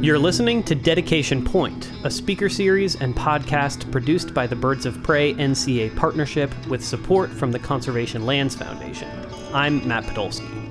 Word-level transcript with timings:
You're 0.00 0.20
listening 0.20 0.62
to 0.64 0.76
Dedication 0.76 1.44
Point, 1.44 1.90
a 2.04 2.10
speaker 2.10 2.48
series 2.48 2.94
and 2.94 3.16
podcast 3.16 3.90
produced 3.90 4.32
by 4.32 4.46
the 4.46 4.54
Birds 4.54 4.86
of 4.86 5.02
Prey 5.02 5.34
NCA 5.34 5.96
partnership 5.96 6.54
with 6.68 6.84
support 6.84 7.30
from 7.30 7.50
the 7.50 7.58
Conservation 7.58 8.24
Lands 8.24 8.54
Foundation. 8.54 9.08
I'm 9.52 9.86
Matt 9.88 10.04
Podolsky. 10.04 10.66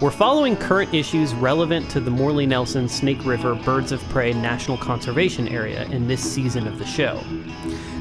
We're 0.00 0.12
following 0.12 0.56
current 0.56 0.94
issues 0.94 1.34
relevant 1.34 1.90
to 1.90 2.00
the 2.00 2.10
Morley 2.10 2.46
Nelson 2.46 2.88
Snake 2.88 3.24
River 3.24 3.56
Birds 3.56 3.90
of 3.90 4.00
Prey 4.10 4.32
National 4.32 4.78
Conservation 4.78 5.48
Area 5.48 5.82
in 5.86 6.06
this 6.06 6.22
season 6.22 6.68
of 6.68 6.78
the 6.78 6.86
show. 6.86 7.20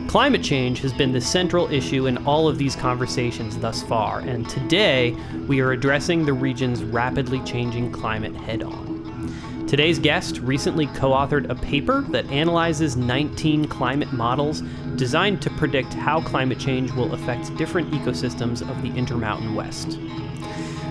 Climate 0.10 0.42
change 0.42 0.80
has 0.80 0.92
been 0.92 1.12
the 1.12 1.22
central 1.22 1.72
issue 1.72 2.08
in 2.08 2.18
all 2.26 2.48
of 2.48 2.58
these 2.58 2.76
conversations 2.76 3.56
thus 3.60 3.84
far, 3.84 4.22
and 4.22 4.50
today 4.50 5.16
we 5.48 5.60
are 5.60 5.72
addressing 5.72 6.26
the 6.26 6.34
region's 6.34 6.84
rapidly 6.84 7.40
changing 7.42 7.92
climate 7.92 8.36
head 8.36 8.64
on. 8.64 9.68
Today's 9.68 10.00
guest 10.00 10.40
recently 10.40 10.88
co 10.88 11.12
authored 11.12 11.48
a 11.52 11.54
paper 11.54 12.02
that 12.10 12.26
analyzes 12.32 12.98
19 12.98 13.66
climate 13.66 14.12
models 14.12 14.64
designed 14.96 15.44
to 15.44 15.52
predict 15.52 15.94
how 15.94 16.22
climate 16.22 16.58
change 16.58 16.92
will 16.94 17.14
affect 17.14 17.56
different 17.56 17.92
ecosystems 17.92 18.68
of 18.68 18.82
the 18.82 18.90
Intermountain 18.98 19.54
West. 19.54 20.00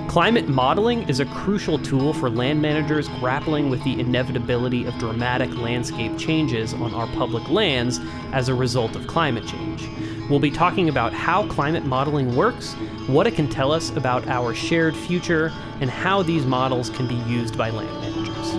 Climate 0.09 0.49
modeling 0.49 1.07
is 1.07 1.21
a 1.21 1.27
crucial 1.27 1.79
tool 1.79 2.15
for 2.15 2.31
land 2.31 2.63
managers 2.63 3.09
grappling 3.21 3.69
with 3.69 3.85
the 3.85 4.01
inevitability 4.01 4.87
of 4.87 4.99
dramatic 4.99 5.55
landscape 5.57 6.17
changes 6.17 6.73
on 6.73 6.95
our 6.95 7.07
public 7.09 7.47
lands 7.51 8.01
as 8.33 8.49
a 8.49 8.55
result 8.55 8.97
of 8.97 9.07
climate 9.07 9.47
change. 9.47 9.87
We'll 10.31 10.41
be 10.41 10.51
talking 10.51 10.89
about 10.89 11.13
how 11.13 11.47
climate 11.49 11.85
modeling 11.85 12.35
works, 12.35 12.73
what 13.07 13.27
it 13.27 13.35
can 13.35 13.51
tell 13.51 13.71
us 13.71 13.91
about 13.91 14.27
our 14.29 14.55
shared 14.55 14.97
future, 14.97 15.53
and 15.83 15.91
how 15.91 16.23
these 16.23 16.47
models 16.47 16.89
can 16.89 17.07
be 17.07 17.17
used 17.31 17.59
by 17.59 17.69
land 17.69 17.93
managers. 18.01 18.55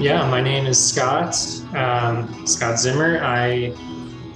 Yeah, 0.00 0.28
my 0.28 0.40
name 0.40 0.66
is 0.66 0.84
Scott, 0.84 1.34
um, 1.76 2.46
Scott 2.46 2.78
Zimmer. 2.78 3.20
I 3.22 3.72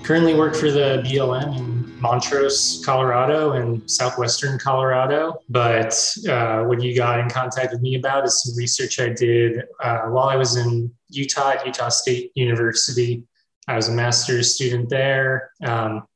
currently 0.02 0.34
work 0.34 0.54
for 0.54 0.70
the 0.70 1.02
BLM 1.04 1.56
in 1.56 2.00
Montrose, 2.00 2.82
Colorado, 2.84 3.52
and 3.52 3.88
southwestern 3.90 4.58
Colorado. 4.58 5.40
But 5.48 5.92
uh, 6.28 6.64
what 6.64 6.82
you 6.82 6.94
got 6.94 7.20
in 7.20 7.28
contact 7.28 7.72
with 7.72 7.82
me 7.82 7.96
about 7.96 8.24
is 8.24 8.42
some 8.42 8.56
research 8.56 9.00
I 9.00 9.10
did 9.10 9.62
uh, 9.82 10.02
while 10.02 10.28
I 10.28 10.36
was 10.36 10.56
in 10.56 10.92
Utah 11.08 11.50
at 11.50 11.66
Utah 11.66 11.88
State 11.88 12.32
University. 12.34 13.24
I 13.68 13.76
was 13.76 13.88
a 13.88 13.92
master's 13.92 14.54
student 14.54 14.88
there. 14.88 15.50
Um, 15.64 16.06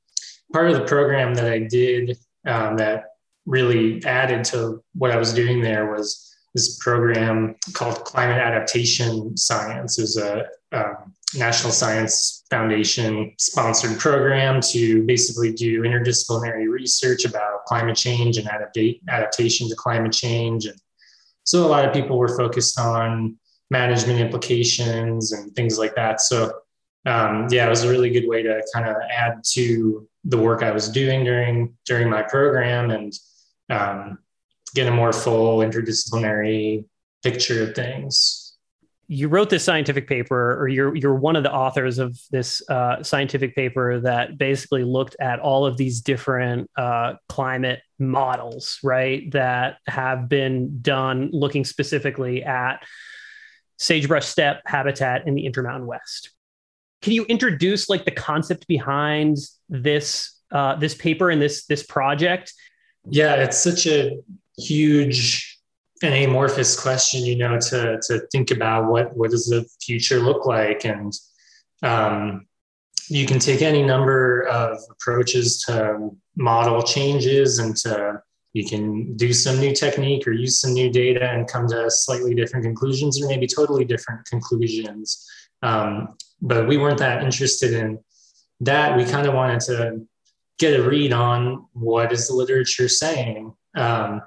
part 0.52 0.70
of 0.70 0.76
the 0.76 0.84
program 0.84 1.34
that 1.34 1.50
I 1.50 1.60
did 1.60 2.18
um, 2.46 2.76
that 2.76 3.04
really 3.46 4.04
added 4.04 4.44
to 4.44 4.82
what 4.94 5.10
I 5.10 5.16
was 5.16 5.32
doing 5.32 5.60
there 5.60 5.90
was 5.90 6.34
this 6.54 6.78
program 6.78 7.56
called 7.72 8.04
Climate 8.04 8.38
Adaptation 8.38 9.36
Science. 9.36 9.98
It 9.98 10.02
was 10.02 10.16
a 10.16 10.46
um, 10.72 11.13
National 11.36 11.72
Science 11.72 12.44
Foundation 12.50 13.32
sponsored 13.38 13.98
program 13.98 14.60
to 14.60 15.02
basically 15.04 15.52
do 15.52 15.82
interdisciplinary 15.82 16.68
research 16.68 17.24
about 17.24 17.64
climate 17.66 17.96
change 17.96 18.38
and 18.38 18.48
adaptation 19.08 19.68
to 19.68 19.74
climate 19.74 20.12
change. 20.12 20.66
And 20.66 20.78
so 21.44 21.66
a 21.66 21.68
lot 21.68 21.84
of 21.84 21.92
people 21.92 22.18
were 22.18 22.36
focused 22.36 22.78
on 22.78 23.36
management 23.70 24.20
implications 24.20 25.32
and 25.32 25.54
things 25.56 25.78
like 25.78 25.94
that. 25.96 26.20
So 26.20 26.52
um, 27.06 27.48
yeah, 27.50 27.66
it 27.66 27.70
was 27.70 27.84
a 27.84 27.90
really 27.90 28.10
good 28.10 28.26
way 28.26 28.42
to 28.42 28.62
kind 28.72 28.88
of 28.88 28.96
add 29.10 29.42
to 29.52 30.08
the 30.24 30.38
work 30.38 30.62
I 30.62 30.70
was 30.70 30.88
doing 30.88 31.24
during 31.24 31.74
during 31.84 32.08
my 32.08 32.22
program 32.22 32.90
and 32.90 33.12
um, 33.68 34.18
get 34.74 34.86
a 34.86 34.90
more 34.90 35.12
full 35.12 35.58
interdisciplinary 35.58 36.84
picture 37.22 37.62
of 37.62 37.74
things. 37.74 38.43
You 39.06 39.28
wrote 39.28 39.50
this 39.50 39.64
scientific 39.64 40.08
paper, 40.08 40.60
or 40.60 40.68
you're 40.68 40.94
you're 40.94 41.14
one 41.14 41.36
of 41.36 41.42
the 41.42 41.52
authors 41.52 41.98
of 41.98 42.18
this 42.30 42.62
uh, 42.70 43.02
scientific 43.02 43.54
paper 43.54 44.00
that 44.00 44.38
basically 44.38 44.84
looked 44.84 45.16
at 45.20 45.40
all 45.40 45.66
of 45.66 45.76
these 45.76 46.00
different 46.00 46.70
uh, 46.76 47.14
climate 47.28 47.80
models, 47.98 48.78
right? 48.82 49.30
That 49.32 49.78
have 49.86 50.28
been 50.28 50.80
done 50.80 51.30
looking 51.32 51.64
specifically 51.64 52.42
at 52.42 52.82
sagebrush 53.78 54.26
steppe 54.26 54.62
habitat 54.66 55.26
in 55.26 55.34
the 55.34 55.44
Intermountain 55.44 55.86
West. 55.86 56.30
Can 57.02 57.12
you 57.12 57.24
introduce 57.24 57.90
like 57.90 58.04
the 58.04 58.10
concept 58.10 58.66
behind 58.66 59.36
this 59.68 60.40
uh, 60.50 60.76
this 60.76 60.94
paper 60.94 61.30
and 61.30 61.42
this 61.42 61.66
this 61.66 61.82
project? 61.82 62.54
Yeah, 63.10 63.34
it's 63.34 63.58
such 63.58 63.86
a 63.86 64.18
huge 64.56 65.53
and 66.04 66.14
amorphous 66.24 66.78
question, 66.78 67.24
you 67.24 67.36
know, 67.36 67.58
to 67.58 68.00
to 68.02 68.20
think 68.32 68.50
about 68.50 68.90
what 68.90 69.16
what 69.16 69.30
does 69.30 69.46
the 69.46 69.66
future 69.82 70.20
look 70.20 70.46
like, 70.46 70.84
and 70.84 71.12
um, 71.82 72.46
you 73.08 73.26
can 73.26 73.38
take 73.38 73.62
any 73.62 73.82
number 73.82 74.46
of 74.48 74.78
approaches 74.90 75.62
to 75.64 76.10
model 76.36 76.82
changes, 76.82 77.58
and 77.58 77.76
to 77.78 78.22
you 78.52 78.64
can 78.64 79.16
do 79.16 79.32
some 79.32 79.58
new 79.58 79.74
technique 79.74 80.26
or 80.26 80.32
use 80.32 80.60
some 80.60 80.72
new 80.72 80.90
data 80.90 81.28
and 81.28 81.48
come 81.48 81.66
to 81.68 81.90
slightly 81.90 82.34
different 82.34 82.64
conclusions, 82.64 83.20
or 83.20 83.28
maybe 83.28 83.46
totally 83.46 83.84
different 83.84 84.24
conclusions. 84.26 85.28
Um, 85.62 86.16
but 86.40 86.68
we 86.68 86.76
weren't 86.76 86.98
that 86.98 87.22
interested 87.22 87.72
in 87.72 87.98
that. 88.60 88.96
We 88.96 89.04
kind 89.04 89.26
of 89.26 89.34
wanted 89.34 89.60
to 89.60 90.06
get 90.58 90.78
a 90.78 90.82
read 90.82 91.12
on 91.12 91.66
what 91.72 92.12
is 92.12 92.28
the 92.28 92.34
literature 92.34 92.88
saying. 92.88 93.52
Um, 93.74 94.22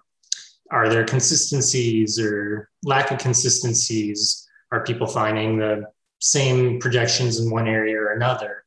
are 0.71 0.89
there 0.89 1.05
consistencies 1.05 2.19
or 2.19 2.69
lack 2.83 3.11
of 3.11 3.19
consistencies? 3.19 4.47
Are 4.71 4.83
people 4.83 5.07
finding 5.07 5.57
the 5.57 5.85
same 6.19 6.79
projections 6.79 7.39
in 7.39 7.49
one 7.49 7.67
area 7.67 7.97
or 7.97 8.13
another? 8.13 8.63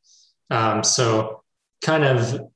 Um, 0.50 0.82
so, 0.82 1.42
kind 1.82 2.04
of 2.04 2.48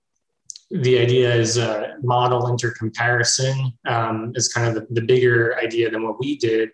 the 0.70 0.98
idea 0.98 1.32
is 1.32 1.56
a 1.56 1.96
model 2.02 2.42
intercomparison 2.42 3.72
um, 3.86 4.32
is 4.34 4.52
kind 4.52 4.66
of 4.66 4.74
the, 4.74 4.86
the, 4.90 5.06
bigger 5.06 5.56
idea 5.62 5.90
than 5.90 6.02
what 6.02 6.18
we 6.18 6.36
did. 6.36 6.70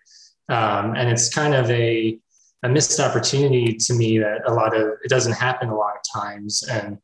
Um, 0.49 0.95
and 0.95 1.09
it's 1.09 1.29
kind 1.29 1.53
of 1.53 1.69
a, 1.69 2.17
a 2.63 2.69
missed 2.69 2.99
opportunity 2.99 3.73
to 3.75 3.93
me 3.93 4.17
that 4.17 4.41
a 4.47 4.53
lot 4.53 4.75
of 4.75 4.93
it 5.03 5.09
doesn't 5.09 5.33
happen 5.33 5.69
a 5.69 5.75
lot 5.75 5.93
of 5.95 6.21
times. 6.21 6.63
And 6.63 6.97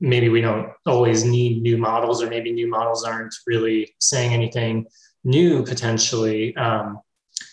maybe 0.00 0.28
we 0.28 0.40
don't 0.40 0.70
always 0.84 1.24
need 1.24 1.62
new 1.62 1.78
models, 1.78 2.22
or 2.22 2.28
maybe 2.28 2.52
new 2.52 2.68
models 2.68 3.04
aren't 3.04 3.34
really 3.46 3.94
saying 4.00 4.32
anything 4.32 4.86
new 5.24 5.64
potentially. 5.64 6.56
Um, 6.56 7.00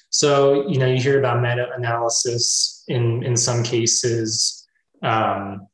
so 0.10 0.68
you 0.68 0.78
know, 0.78 0.86
you 0.86 1.02
hear 1.02 1.20
about 1.20 1.42
meta-analysis 1.42 2.84
in 2.88 3.24
in 3.24 3.36
some 3.36 3.64
cases. 3.64 4.68
Um, 5.02 5.68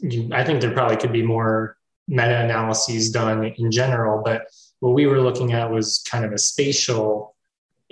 you, 0.00 0.30
I 0.32 0.44
think 0.44 0.60
there 0.60 0.72
probably 0.72 0.96
could 0.96 1.12
be 1.12 1.22
more 1.22 1.76
meta-analyses 2.06 3.10
done 3.10 3.44
in 3.44 3.70
general, 3.70 4.22
but 4.24 4.42
what 4.80 4.94
we 4.94 5.06
were 5.06 5.20
looking 5.20 5.52
at 5.52 5.70
was 5.70 6.04
kind 6.08 6.24
of 6.24 6.32
a 6.32 6.38
spatial 6.38 7.34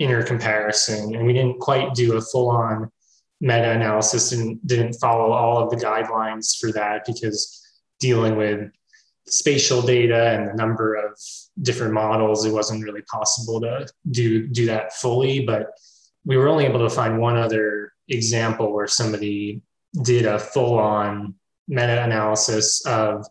intercomparison, 0.01 1.15
and 1.15 1.25
we 1.25 1.33
didn't 1.33 1.59
quite 1.59 1.93
do 1.93 2.17
a 2.17 2.21
full-on 2.21 2.91
meta-analysis 3.41 4.31
and 4.31 4.59
didn't 4.65 4.93
follow 4.93 5.31
all 5.31 5.57
of 5.59 5.69
the 5.69 5.75
guidelines 5.75 6.57
for 6.57 6.71
that 6.71 7.05
because 7.05 7.66
dealing 7.99 8.35
with 8.35 8.71
spatial 9.27 9.81
data 9.81 10.29
and 10.29 10.49
the 10.49 10.53
number 10.53 10.95
of 10.95 11.19
different 11.61 11.93
models, 11.93 12.45
it 12.45 12.53
wasn't 12.53 12.83
really 12.83 13.01
possible 13.03 13.59
to 13.61 13.87
do 14.11 14.47
do 14.47 14.65
that 14.67 14.93
fully. 14.93 15.45
But 15.45 15.71
we 16.25 16.37
were 16.37 16.47
only 16.47 16.65
able 16.65 16.79
to 16.79 16.93
find 16.93 17.19
one 17.19 17.37
other 17.37 17.93
example 18.07 18.73
where 18.73 18.87
somebody 18.87 19.61
did 20.03 20.25
a 20.25 20.39
full-on 20.39 21.35
meta-analysis 21.67 22.85
of 22.85 23.25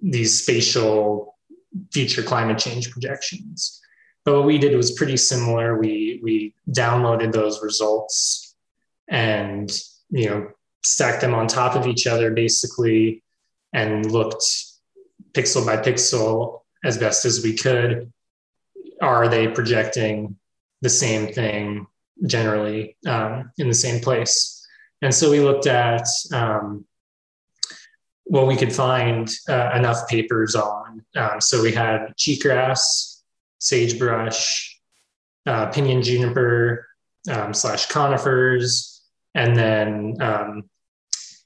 these 0.00 0.42
spatial 0.42 1.36
future 1.92 2.22
climate 2.22 2.58
change 2.58 2.90
projections. 2.90 3.80
But 4.24 4.36
what 4.36 4.46
we 4.46 4.58
did 4.58 4.76
was 4.76 4.92
pretty 4.92 5.16
similar. 5.16 5.78
We 5.78 6.20
we 6.22 6.54
downloaded 6.70 7.32
those 7.32 7.62
results 7.62 8.54
and 9.08 9.70
you 10.10 10.28
know 10.28 10.48
stacked 10.84 11.20
them 11.20 11.34
on 11.34 11.46
top 11.46 11.76
of 11.76 11.86
each 11.86 12.06
other 12.06 12.30
basically 12.30 13.21
and 13.72 14.10
looked 14.10 14.44
pixel 15.32 15.64
by 15.64 15.76
pixel 15.76 16.60
as 16.84 16.98
best 16.98 17.24
as 17.24 17.42
we 17.42 17.56
could. 17.56 18.12
Are 19.00 19.28
they 19.28 19.48
projecting 19.48 20.36
the 20.80 20.88
same 20.88 21.32
thing 21.32 21.86
generally 22.26 22.96
um, 23.06 23.50
in 23.58 23.68
the 23.68 23.74
same 23.74 24.00
place? 24.00 24.66
And 25.00 25.14
so 25.14 25.30
we 25.30 25.40
looked 25.40 25.66
at 25.66 26.06
um, 26.32 26.84
what 28.24 28.46
we 28.46 28.56
could 28.56 28.72
find 28.72 29.28
uh, 29.48 29.72
enough 29.74 30.08
papers 30.08 30.54
on. 30.54 31.04
Um, 31.16 31.40
so 31.40 31.62
we 31.62 31.72
had 31.72 32.14
cheatgrass, 32.16 33.20
sagebrush, 33.58 34.80
uh, 35.46 35.66
pinyon 35.66 36.02
juniper, 36.02 36.86
um, 37.30 37.52
slash 37.52 37.86
conifers, 37.86 39.02
and 39.34 39.56
then 39.56 40.16
um, 40.20 40.64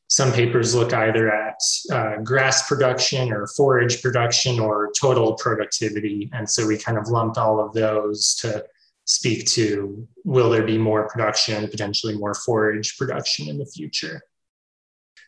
some 0.08 0.32
papers 0.32 0.75
look 0.75 0.93
either 0.93 1.32
at 1.32 1.58
uh, 1.91 2.17
grass 2.23 2.69
production 2.69 3.32
or 3.32 3.47
forage 3.49 4.00
production 4.03 4.61
or 4.61 4.93
total 4.99 5.35
productivity. 5.35 6.31
And 6.32 6.49
so 6.49 6.67
we 6.67 6.79
kind 6.79 6.97
of 6.97 7.08
lumped 7.08 7.38
all 7.38 7.61
of 7.61 7.73
those 7.73 8.37
to 8.37 8.64
speak 9.05 9.47
to 9.47 10.06
will 10.25 10.50
there 10.50 10.64
be 10.64 10.79
more 10.79 11.08
production, 11.08 11.69
potentially 11.69 12.17
more 12.17 12.35
forage 12.35 12.97
production 12.97 13.49
in 13.49 13.58
the 13.58 13.67
future. 13.67 14.20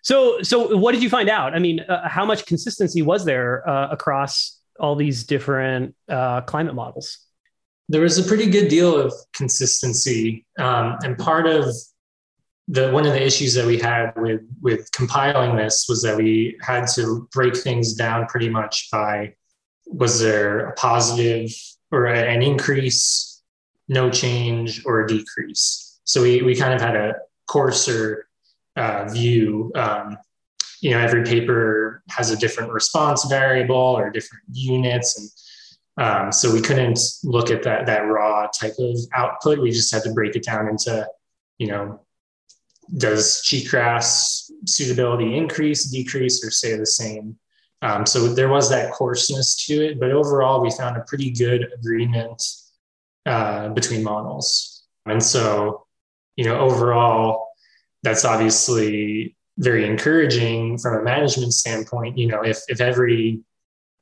So, 0.02 0.42
so 0.42 0.76
what 0.76 0.92
did 0.92 1.02
you 1.02 1.10
find 1.10 1.28
out? 1.28 1.54
I 1.54 1.58
mean, 1.58 1.80
uh, 1.80 2.08
how 2.08 2.24
much 2.24 2.46
consistency 2.46 3.02
was 3.02 3.24
there 3.24 3.68
uh, 3.68 3.88
across 3.90 4.60
all 4.78 4.94
these 4.94 5.24
different 5.24 5.94
uh, 6.08 6.42
climate 6.42 6.74
models? 6.74 7.18
There 7.88 8.02
was 8.02 8.18
a 8.18 8.22
pretty 8.22 8.50
good 8.50 8.68
deal 8.68 8.96
of 8.96 9.12
consistency, 9.32 10.44
um, 10.58 10.98
and 11.02 11.16
part 11.16 11.46
of 11.46 11.74
the 12.68 12.90
one 12.90 13.06
of 13.06 13.12
the 13.12 13.24
issues 13.24 13.54
that 13.54 13.66
we 13.66 13.78
had 13.78 14.12
with 14.16 14.42
with 14.60 14.92
compiling 14.92 15.56
this 15.56 15.86
was 15.88 16.02
that 16.02 16.16
we 16.16 16.56
had 16.60 16.86
to 16.86 17.26
break 17.32 17.56
things 17.56 17.94
down 17.94 18.26
pretty 18.26 18.48
much 18.48 18.88
by 18.92 19.34
was 19.86 20.20
there 20.20 20.68
a 20.68 20.74
positive 20.74 21.50
or 21.90 22.06
an 22.06 22.42
increase, 22.42 23.42
no 23.88 24.10
change, 24.10 24.84
or 24.84 25.00
a 25.00 25.08
decrease. 25.08 25.98
So 26.04 26.22
we 26.22 26.42
we 26.42 26.54
kind 26.54 26.74
of 26.74 26.80
had 26.80 26.94
a 26.94 27.14
coarser 27.46 28.28
uh, 28.76 29.08
view. 29.08 29.72
Um, 29.74 30.18
you 30.80 30.90
know, 30.90 30.98
every 30.98 31.24
paper 31.24 32.02
has 32.10 32.30
a 32.30 32.36
different 32.36 32.70
response 32.70 33.24
variable 33.24 33.76
or 33.76 34.10
different 34.10 34.44
units, 34.52 35.18
and 35.96 36.06
um, 36.06 36.32
so 36.32 36.52
we 36.52 36.60
couldn't 36.60 37.00
look 37.24 37.50
at 37.50 37.62
that 37.62 37.86
that 37.86 38.00
raw 38.00 38.46
type 38.48 38.74
of 38.78 38.98
output. 39.14 39.58
We 39.58 39.70
just 39.70 39.92
had 39.92 40.02
to 40.02 40.12
break 40.12 40.36
it 40.36 40.44
down 40.44 40.68
into, 40.68 41.08
you 41.56 41.68
know, 41.68 42.00
does 42.96 43.42
cheatgrass 43.44 44.50
suitability 44.66 45.36
increase, 45.36 45.90
decrease, 45.90 46.44
or 46.44 46.50
stay 46.50 46.76
the 46.76 46.86
same? 46.86 47.36
Um, 47.82 48.06
so 48.06 48.28
there 48.34 48.48
was 48.48 48.70
that 48.70 48.92
coarseness 48.92 49.66
to 49.66 49.84
it, 49.84 50.00
but 50.00 50.10
overall, 50.10 50.60
we 50.60 50.70
found 50.70 50.96
a 50.96 51.04
pretty 51.06 51.30
good 51.30 51.68
agreement 51.78 52.42
uh, 53.26 53.68
between 53.68 54.02
models. 54.02 54.84
And 55.06 55.22
so, 55.22 55.86
you 56.36 56.44
know, 56.44 56.58
overall, 56.58 57.48
that's 58.02 58.24
obviously 58.24 59.36
very 59.58 59.86
encouraging 59.86 60.78
from 60.78 61.00
a 61.00 61.02
management 61.02 61.52
standpoint. 61.52 62.18
You 62.18 62.28
know, 62.28 62.42
if 62.42 62.60
if 62.68 62.80
every 62.80 63.40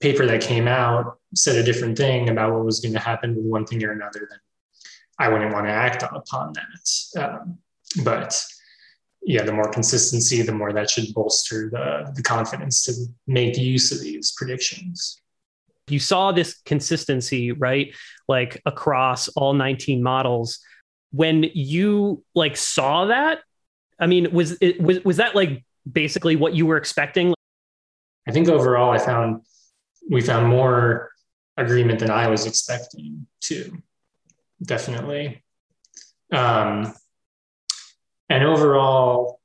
paper 0.00 0.26
that 0.26 0.42
came 0.42 0.68
out 0.68 1.18
said 1.34 1.56
a 1.56 1.62
different 1.62 1.96
thing 1.96 2.28
about 2.28 2.52
what 2.52 2.64
was 2.64 2.80
going 2.80 2.94
to 2.94 3.00
happen 3.00 3.34
with 3.34 3.44
one 3.44 3.66
thing 3.66 3.82
or 3.84 3.92
another, 3.92 4.26
then 4.30 4.38
I 5.18 5.28
wouldn't 5.28 5.52
want 5.52 5.66
to 5.66 5.72
act 5.72 6.02
upon 6.02 6.54
that. 6.54 7.22
Um, 7.22 7.58
but 8.04 8.42
yeah, 9.26 9.42
the 9.42 9.52
more 9.52 9.68
consistency, 9.68 10.40
the 10.42 10.52
more 10.52 10.72
that 10.72 10.88
should 10.88 11.12
bolster 11.12 11.68
the, 11.68 12.12
the 12.14 12.22
confidence 12.22 12.84
to 12.84 12.92
make 13.26 13.58
use 13.58 13.90
of 13.90 14.00
these 14.00 14.32
predictions. 14.36 15.20
You 15.88 15.98
saw 15.98 16.30
this 16.30 16.62
consistency, 16.64 17.50
right? 17.50 17.92
Like 18.28 18.62
across 18.64 19.26
all 19.28 19.52
19 19.52 20.00
models. 20.00 20.60
When 21.10 21.42
you 21.42 22.22
like 22.36 22.56
saw 22.56 23.06
that, 23.06 23.40
I 23.98 24.06
mean, 24.06 24.30
was 24.30 24.58
it 24.60 24.80
was 24.80 25.04
was 25.04 25.16
that 25.16 25.34
like 25.34 25.64
basically 25.90 26.36
what 26.36 26.54
you 26.54 26.66
were 26.66 26.76
expecting? 26.76 27.34
I 28.28 28.32
think 28.32 28.48
overall 28.48 28.92
I 28.92 28.98
found 28.98 29.42
we 30.08 30.20
found 30.20 30.46
more 30.46 31.10
agreement 31.56 31.98
than 31.98 32.10
I 32.10 32.28
was 32.28 32.46
expecting 32.46 33.26
too. 33.40 33.82
Definitely. 34.62 35.42
Um, 36.32 36.94
and 38.28 38.44
overall, 38.44 39.40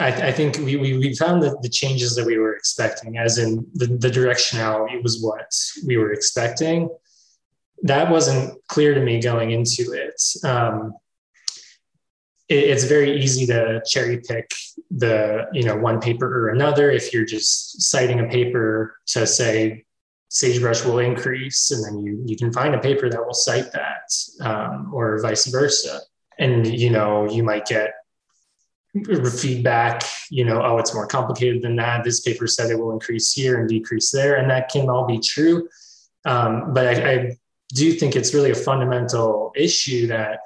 I, 0.00 0.08
I 0.08 0.32
think 0.32 0.58
we, 0.58 0.76
we, 0.76 0.98
we, 0.98 1.14
found 1.14 1.42
that 1.44 1.62
the 1.62 1.68
changes 1.68 2.16
that 2.16 2.26
we 2.26 2.36
were 2.36 2.54
expecting, 2.54 3.16
as 3.16 3.38
in 3.38 3.66
the, 3.74 3.86
the 3.86 4.10
directionality 4.10 5.02
was 5.02 5.22
what 5.22 5.50
we 5.86 5.96
were 5.96 6.12
expecting. 6.12 6.88
That 7.82 8.10
wasn't 8.10 8.58
clear 8.66 8.94
to 8.94 9.00
me 9.00 9.20
going 9.20 9.52
into 9.52 9.92
it. 9.92 10.20
Um, 10.44 10.94
it. 12.48 12.64
It's 12.64 12.84
very 12.84 13.22
easy 13.22 13.46
to 13.46 13.82
cherry 13.86 14.18
pick 14.18 14.50
the 14.90 15.46
you 15.52 15.64
know 15.64 15.76
one 15.76 16.00
paper 16.00 16.26
or 16.26 16.48
another 16.48 16.90
if 16.90 17.12
you're 17.12 17.24
just 17.24 17.82
citing 17.82 18.20
a 18.20 18.28
paper 18.28 18.96
to 19.06 19.26
say 19.26 19.84
sagebrush 20.28 20.84
will 20.84 20.98
increase, 20.98 21.70
and 21.70 21.84
then 21.84 22.04
you 22.04 22.22
you 22.26 22.36
can 22.36 22.52
find 22.52 22.74
a 22.74 22.80
paper 22.80 23.08
that 23.08 23.24
will 23.24 23.34
cite 23.34 23.70
that, 23.72 24.12
um, 24.40 24.90
or 24.92 25.20
vice 25.20 25.46
versa 25.46 26.00
and 26.38 26.66
you 26.66 26.90
know 26.90 27.30
you 27.30 27.42
might 27.42 27.66
get 27.66 27.92
feedback 29.38 30.04
you 30.30 30.44
know 30.44 30.62
oh 30.62 30.78
it's 30.78 30.94
more 30.94 31.06
complicated 31.06 31.62
than 31.62 31.74
that 31.74 32.04
this 32.04 32.20
paper 32.20 32.46
said 32.46 32.70
it 32.70 32.78
will 32.78 32.92
increase 32.92 33.32
here 33.32 33.58
and 33.58 33.68
decrease 33.68 34.10
there 34.10 34.36
and 34.36 34.48
that 34.48 34.68
can 34.68 34.88
all 34.88 35.06
be 35.06 35.18
true 35.18 35.68
um, 36.24 36.72
but 36.72 36.86
I, 36.86 37.12
I 37.12 37.36
do 37.74 37.92
think 37.92 38.16
it's 38.16 38.32
really 38.32 38.50
a 38.50 38.54
fundamental 38.54 39.52
issue 39.56 40.06
that 40.06 40.40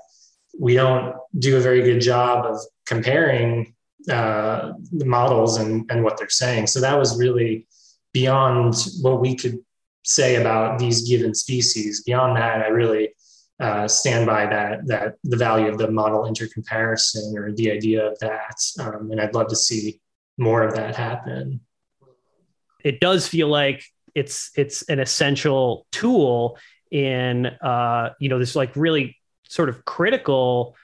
we 0.58 0.74
don't 0.74 1.14
do 1.38 1.56
a 1.56 1.60
very 1.60 1.82
good 1.82 2.00
job 2.00 2.46
of 2.46 2.58
comparing 2.86 3.74
uh, 4.10 4.72
the 4.92 5.04
models 5.04 5.58
and, 5.58 5.88
and 5.90 6.02
what 6.02 6.16
they're 6.16 6.28
saying. 6.28 6.66
So 6.66 6.80
that 6.80 6.98
was 6.98 7.18
really 7.18 7.66
beyond 8.12 8.74
what 9.02 9.20
we 9.20 9.36
could 9.36 9.58
say 10.04 10.36
about 10.36 10.78
these 10.78 11.08
given 11.08 11.34
species. 11.34 12.02
Beyond 12.02 12.36
that, 12.36 12.62
I 12.62 12.68
really 12.68 13.10
uh, 13.60 13.88
stand 13.88 14.26
by 14.26 14.46
that 14.46 14.86
that 14.86 15.16
the 15.24 15.36
value 15.36 15.68
of 15.68 15.78
the 15.78 15.90
model 15.90 16.22
intercomparison 16.22 17.34
or 17.34 17.52
the 17.52 17.70
idea 17.70 18.06
of 18.06 18.18
that, 18.20 18.56
um, 18.80 19.10
and 19.10 19.20
I'd 19.20 19.34
love 19.34 19.48
to 19.48 19.56
see 19.56 20.00
more 20.36 20.62
of 20.62 20.74
that 20.74 20.94
happen. 20.94 21.60
It 22.84 23.00
does 23.00 23.26
feel 23.26 23.48
like 23.48 23.84
it's 24.14 24.50
it's 24.56 24.82
an 24.82 25.00
essential 25.00 25.86
tool 25.90 26.58
in 26.90 27.46
uh, 27.46 28.10
you 28.20 28.28
know 28.28 28.38
this 28.38 28.54
like 28.54 28.74
really 28.76 29.16
sort 29.48 29.68
of 29.68 29.84
critical 29.84 30.76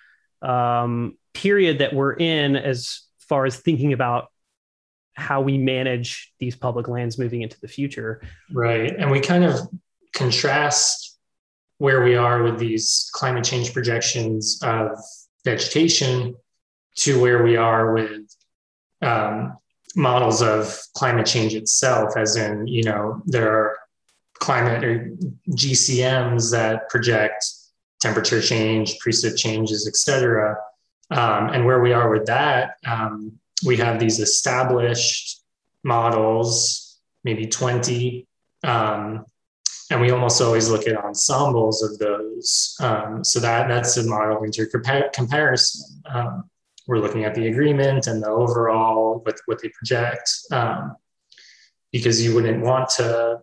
um, 0.43 1.17
period 1.33 1.79
that 1.79 1.93
we're 1.93 2.15
in 2.15 2.57
as 2.57 3.03
far 3.19 3.47
as 3.47 3.57
thinking 3.57 3.93
about 3.93 4.29
how 5.15 5.41
we 5.41 5.59
manage 5.59 6.33
these 6.41 6.57
public 6.57 6.89
lands 6.89 7.19
moving 7.19 7.43
into 7.43 7.59
the 7.61 7.69
future. 7.69 8.21
Right, 8.53 8.95
and 8.97 9.11
we 9.11 9.21
kind 9.21 9.45
of 9.45 9.61
contrast 10.13 11.04
where 11.79 12.03
we 12.03 12.15
are 12.15 12.43
with 12.43 12.59
these 12.59 13.11
climate 13.13 13.45
change 13.45 13.73
projections 13.73 14.61
of 14.63 14.91
vegetation 15.45 16.37
to 16.97 17.21
where 17.21 17.43
we 17.43 17.57
are 17.57 17.93
with 17.93 18.23
um, 19.03 19.57
models 19.97 20.43
of 20.43 20.79
climate 20.95 21.27
change 21.27 21.55
itself, 21.55 22.17
as 22.17 22.37
in, 22.37 22.67
you 22.67 22.83
know, 22.85 23.23
there 23.27 23.53
are 23.53 23.77
climate 24.35 24.85
or 24.85 25.11
GCMs 25.51 26.51
that 26.53 26.89
project 26.89 27.45
temperature 28.01 28.41
change, 28.41 28.99
precip 28.99 29.37
changes, 29.37 29.87
et 29.89 29.97
cetera. 29.97 30.57
Um, 31.11 31.51
and 31.51 31.65
where 31.65 31.81
we 31.81 31.93
are 31.93 32.11
with 32.11 32.27
that, 32.27 32.77
um, 32.87 33.33
we 33.65 33.77
have 33.79 33.99
these 33.99 34.21
established 34.21 35.43
models, 35.83 36.99
maybe 37.23 37.47
20, 37.47 38.27
um, 38.63 39.25
and 39.91 40.01
we 40.01 40.11
almost 40.11 40.41
always 40.41 40.71
look 40.71 40.87
at 40.87 40.97
ensembles 40.97 41.83
of 41.83 41.99
those. 41.99 42.77
Um, 42.81 43.23
so 43.23 43.41
that 43.41 43.69
that's 43.69 43.97
a 43.97 44.05
model 44.05 44.41
intercomparison. 44.41 45.81
Um, 46.13 46.45
we're 46.87 46.99
looking 46.99 47.25
at 47.25 47.35
the 47.35 47.49
agreement 47.49 48.07
and 48.07 48.23
the 48.23 48.29
overall 48.29 49.23
with 49.25 49.41
what 49.47 49.61
they 49.63 49.71
project, 49.71 50.31
um, 50.53 50.97
because 51.93 52.25
you 52.25 52.35
wouldn't 52.35 52.63
want 52.63 52.89
to 52.91 53.41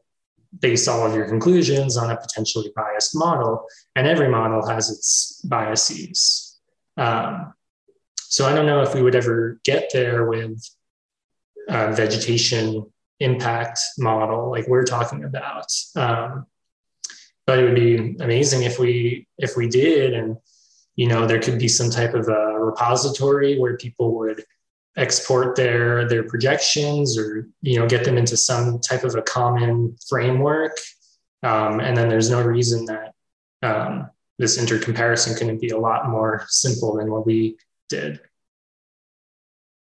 base 0.60 0.88
all 0.88 1.06
of 1.06 1.16
your 1.16 1.28
conclusions 1.28 1.96
on 1.98 2.12
a 2.12 2.18
potentially 2.18 2.72
biased 2.76 3.16
model, 3.16 3.66
and 3.96 4.06
every 4.06 4.30
model 4.30 4.68
has 4.68 4.90
its 4.90 5.42
biases. 5.46 6.60
Um, 6.98 7.54
so 8.18 8.48
I 8.48 8.54
don't 8.54 8.66
know 8.66 8.82
if 8.82 8.94
we 8.94 9.02
would 9.02 9.16
ever 9.16 9.60
get 9.64 9.90
there 9.94 10.26
with 10.26 10.62
uh, 11.70 11.92
vegetation 11.92 12.86
impact 13.22 13.80
model 13.98 14.50
like 14.50 14.68
we're 14.68 14.84
talking 14.84 15.24
about. 15.24 15.68
Um, 15.96 16.46
but 17.48 17.60
it 17.60 17.64
would 17.64 17.76
be 17.76 18.16
amazing 18.20 18.64
if 18.64 18.80
we 18.80 19.28
if 19.38 19.56
we 19.56 19.68
did, 19.68 20.14
and 20.14 20.38
you 20.96 21.08
know 21.08 21.26
there 21.26 21.40
could 21.40 21.60
be 21.60 21.68
some 21.68 21.90
type 21.90 22.14
of 22.14 22.28
a 22.28 22.60
repository 22.60 23.60
where 23.60 23.78
people 23.78 24.18
would 24.20 24.44
export 24.98 25.56
their 25.56 26.08
their 26.08 26.24
projections 26.24 27.18
or 27.18 27.48
you 27.62 27.80
know 27.80 27.88
get 27.88 28.04
them 28.04 28.18
into 28.18 28.36
some 28.36 28.80
type 28.80 29.04
of 29.04 29.16
a 29.16 29.22
common 29.22 29.96
framework. 30.08 30.78
Um, 31.44 31.80
and 31.80 31.98
then 31.98 32.10
there's 32.10 32.30
no 32.30 32.42
reason 32.42 32.86
that 32.86 33.14
um, 33.64 34.10
this 34.38 34.60
intercomparison 34.60 35.38
couldn't 35.38 35.60
be 35.60 35.70
a 35.70 35.78
lot 35.78 36.08
more 36.10 36.46
simple 36.50 36.98
than 36.98 37.10
what 37.10 37.26
we 37.26 37.58
did 37.90 38.22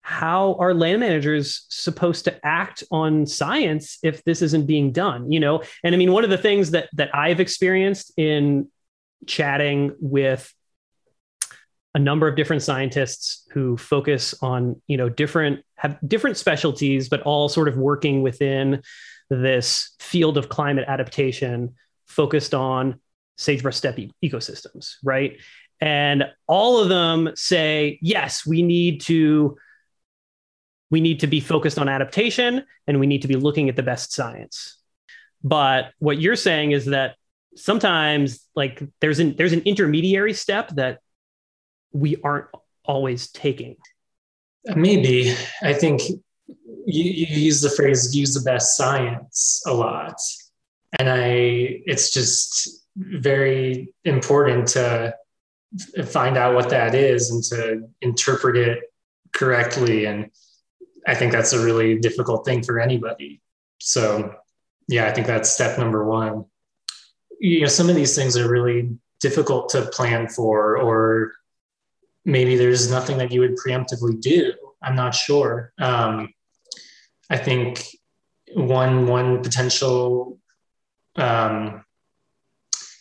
how 0.07 0.55
are 0.59 0.71
land 0.71 0.99
managers 0.99 1.65
supposed 1.69 2.25
to 2.25 2.45
act 2.45 2.83
on 2.91 3.25
science 3.25 3.97
if 4.03 4.23
this 4.23 4.43
isn't 4.43 4.67
being 4.67 4.91
done 4.91 5.31
you 5.31 5.39
know? 5.39 5.63
And 5.83 5.95
i 5.95 5.97
mean 5.97 6.11
one 6.11 6.23
of 6.23 6.29
the 6.29 6.37
things 6.37 6.71
that 6.71 6.89
that 6.93 7.13
i've 7.15 7.39
experienced 7.39 8.13
in 8.15 8.69
chatting 9.25 9.95
with 9.99 10.53
a 11.95 11.99
number 11.99 12.27
of 12.27 12.35
different 12.35 12.61
scientists 12.61 13.47
who 13.51 13.77
focus 13.77 14.35
on 14.43 14.79
you 14.85 14.95
know 14.95 15.09
different 15.09 15.65
have 15.75 15.97
different 16.07 16.37
specialties 16.37 17.09
but 17.09 17.21
all 17.21 17.49
sort 17.49 17.67
of 17.67 17.75
working 17.75 18.21
within 18.21 18.83
this 19.31 19.95
field 19.99 20.37
of 20.37 20.49
climate 20.49 20.85
adaptation 20.87 21.73
focused 22.05 22.53
on 22.53 22.99
sagebrush 23.37 23.77
steppe 23.77 24.11
ecosystems 24.23 24.97
right? 25.03 25.39
And 25.81 26.25
all 26.47 26.79
of 26.79 26.89
them 26.89 27.31
say 27.35 27.97
yes 28.03 28.45
we 28.45 28.61
need 28.61 29.01
to 29.01 29.57
we 30.95 31.01
need 31.01 31.19
to 31.19 31.27
be 31.27 31.41
focused 31.41 31.77
on 31.77 31.89
adaptation 31.89 32.63
and 32.87 33.01
we 33.01 33.05
need 33.05 33.21
to 33.21 33.27
be 33.27 33.35
looking 33.35 33.67
at 33.67 33.75
the 33.75 33.83
best 33.83 34.13
science. 34.13 34.77
But 35.43 35.91
what 35.99 36.21
you're 36.21 36.37
saying 36.37 36.71
is 36.71 36.85
that 36.85 37.17
sometimes 37.57 38.47
like 38.55 38.81
there's 39.01 39.19
an 39.19 39.35
there's 39.35 39.51
an 39.51 39.63
intermediary 39.65 40.31
step 40.31 40.69
that 40.75 40.99
we 41.91 42.15
aren't 42.23 42.47
always 42.85 43.29
taking. 43.29 43.75
Maybe. 44.73 45.35
I 45.61 45.73
think 45.73 46.01
you, 46.85 47.03
you 47.03 47.27
use 47.47 47.59
the 47.59 47.71
phrase 47.71 48.15
use 48.15 48.33
the 48.33 48.49
best 48.49 48.77
science 48.77 49.63
a 49.67 49.73
lot. 49.73 50.15
And 50.97 51.09
i 51.09 51.25
it's 51.91 52.09
just 52.09 52.85
very 52.95 53.93
important 54.05 54.69
to 54.69 55.13
find 56.05 56.37
out 56.37 56.55
what 56.55 56.69
that 56.69 56.95
is 56.95 57.31
and 57.31 57.43
to 57.51 57.89
interpret 57.99 58.55
it 58.55 58.79
correctly 59.33 60.05
and 60.05 60.31
i 61.07 61.15
think 61.15 61.31
that's 61.31 61.53
a 61.53 61.63
really 61.63 61.97
difficult 61.99 62.45
thing 62.45 62.63
for 62.63 62.79
anybody 62.79 63.41
so 63.79 64.33
yeah 64.87 65.05
i 65.05 65.11
think 65.11 65.27
that's 65.27 65.51
step 65.51 65.77
number 65.77 66.05
one 66.05 66.45
you 67.39 67.61
know 67.61 67.67
some 67.67 67.89
of 67.89 67.95
these 67.95 68.15
things 68.15 68.37
are 68.37 68.49
really 68.49 68.89
difficult 69.21 69.69
to 69.69 69.81
plan 69.83 70.27
for 70.27 70.77
or 70.77 71.33
maybe 72.25 72.55
there's 72.55 72.89
nothing 72.89 73.17
that 73.19 73.31
you 73.31 73.39
would 73.39 73.55
preemptively 73.55 74.19
do. 74.19 74.53
I'm 74.81 74.95
not 74.95 75.15
sure. 75.15 75.71
Um, 75.77 76.33
I 77.29 77.37
think 77.37 77.85
one 78.53 79.07
one 79.07 79.41
potential 79.41 80.39
um, 81.15 81.85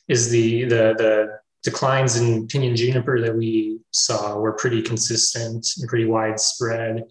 is 0.08 0.30
the 0.30 0.64
the 0.64 0.94
the 0.96 1.38
declines 1.62 2.16
in 2.16 2.46
pinyon 2.46 2.76
juniper 2.76 3.20
that 3.20 3.34
we 3.34 3.80
saw 3.90 4.38
were 4.38 4.52
pretty 4.52 4.82
consistent 4.82 5.66
and 5.78 5.88
pretty 5.88 6.04
widespread, 6.04 7.04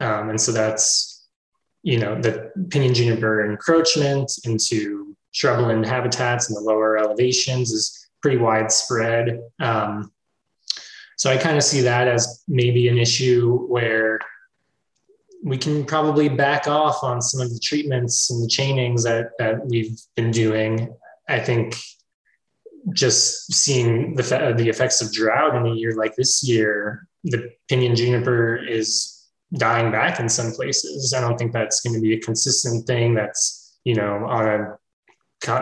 um, 0.00 0.30
and 0.30 0.40
so 0.40 0.52
that's 0.52 1.26
you 1.82 1.98
know 1.98 2.20
the 2.20 2.50
pinyon 2.70 2.94
juniper 2.94 3.44
encroachment 3.50 4.30
into 4.44 5.16
shrubland 5.32 5.86
habitats 5.86 6.48
in 6.48 6.54
the 6.54 6.60
lower 6.60 6.98
elevations 6.98 7.70
is 7.70 8.08
pretty 8.20 8.36
widespread. 8.36 9.40
Um, 9.60 10.12
so 11.16 11.30
I 11.30 11.36
kind 11.36 11.56
of 11.56 11.62
see 11.62 11.82
that 11.82 12.08
as 12.08 12.42
maybe 12.48 12.88
an 12.88 12.98
issue 12.98 13.66
where 13.66 14.20
we 15.42 15.56
can 15.56 15.84
probably 15.84 16.28
back 16.28 16.66
off 16.66 17.02
on 17.02 17.22
some 17.22 17.40
of 17.40 17.50
the 17.50 17.58
treatments 17.58 18.30
and 18.30 18.42
the 18.42 18.48
chainings 18.48 19.02
that, 19.04 19.30
that 19.38 19.66
we've 19.66 19.98
been 20.16 20.30
doing. 20.30 20.94
I 21.28 21.40
think 21.40 21.76
just 22.92 23.52
seeing 23.52 24.14
the, 24.14 24.54
the 24.56 24.68
effects 24.68 25.00
of 25.00 25.12
drought 25.12 25.54
in 25.54 25.66
a 25.66 25.74
year 25.74 25.94
like 25.94 26.16
this 26.16 26.42
year, 26.42 27.06
the 27.24 27.50
pinyon 27.68 27.96
juniper 27.96 28.56
is 28.56 29.19
dying 29.54 29.90
back 29.90 30.20
in 30.20 30.28
some 30.28 30.52
places. 30.52 31.12
I 31.12 31.20
don't 31.20 31.36
think 31.36 31.52
that's 31.52 31.80
going 31.80 31.94
to 31.94 32.00
be 32.00 32.14
a 32.14 32.20
consistent 32.20 32.86
thing 32.86 33.14
that's, 33.14 33.78
you 33.84 33.94
know, 33.94 34.24
on 34.26 34.46
a 34.46 34.78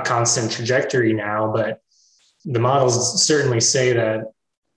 constant 0.02 0.50
trajectory 0.50 1.12
now, 1.12 1.52
but 1.52 1.80
the 2.44 2.58
models 2.58 3.24
certainly 3.24 3.60
say 3.60 3.92
that 3.92 4.24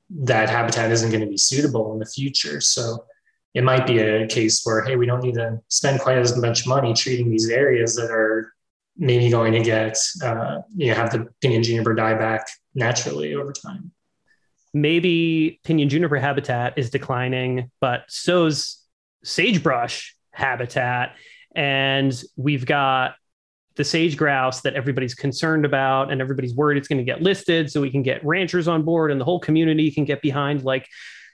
that 0.09 0.49
habitat 0.49 0.91
isn't 0.91 1.09
going 1.09 1.21
to 1.21 1.29
be 1.29 1.37
suitable 1.37 1.93
in 1.93 1.99
the 1.99 2.05
future. 2.05 2.61
So 2.61 3.05
it 3.53 3.63
might 3.63 3.85
be 3.85 3.99
a 3.99 4.27
case 4.27 4.61
where, 4.63 4.83
hey, 4.83 4.95
we 4.95 5.05
don't 5.05 5.23
need 5.23 5.35
to 5.35 5.59
spend 5.67 5.99
quite 5.99 6.17
as 6.17 6.37
much 6.37 6.67
money 6.67 6.93
treating 6.93 7.29
these 7.29 7.49
areas 7.49 7.95
that 7.95 8.11
are 8.11 8.53
maybe 8.97 9.29
going 9.29 9.53
to 9.53 9.61
get, 9.61 9.97
uh, 10.23 10.59
you 10.75 10.87
know, 10.87 10.95
have 10.95 11.11
the 11.11 11.27
pinyon 11.41 11.63
juniper 11.63 11.93
die 11.93 12.13
back 12.13 12.47
naturally 12.75 13.33
over 13.35 13.51
time. 13.51 13.91
Maybe 14.73 15.59
pinyon 15.63 15.89
juniper 15.89 16.17
habitat 16.17 16.77
is 16.77 16.89
declining, 16.89 17.71
but 17.81 18.03
so's 18.07 18.80
sagebrush 19.23 20.15
habitat. 20.31 21.15
And 21.55 22.13
we've 22.35 22.65
got 22.65 23.15
the 23.75 23.83
sage 23.83 24.17
grouse 24.17 24.61
that 24.61 24.73
everybody's 24.75 25.15
concerned 25.15 25.65
about 25.65 26.11
and 26.11 26.21
everybody's 26.21 26.53
worried 26.53 26.77
it's 26.77 26.87
going 26.87 26.97
to 26.97 27.03
get 27.03 27.21
listed 27.21 27.71
so 27.71 27.81
we 27.81 27.89
can 27.89 28.03
get 28.03 28.23
ranchers 28.25 28.67
on 28.67 28.83
board 28.83 29.11
and 29.11 29.19
the 29.19 29.25
whole 29.25 29.39
community 29.39 29.91
can 29.91 30.03
get 30.03 30.21
behind 30.21 30.63
like 30.63 30.87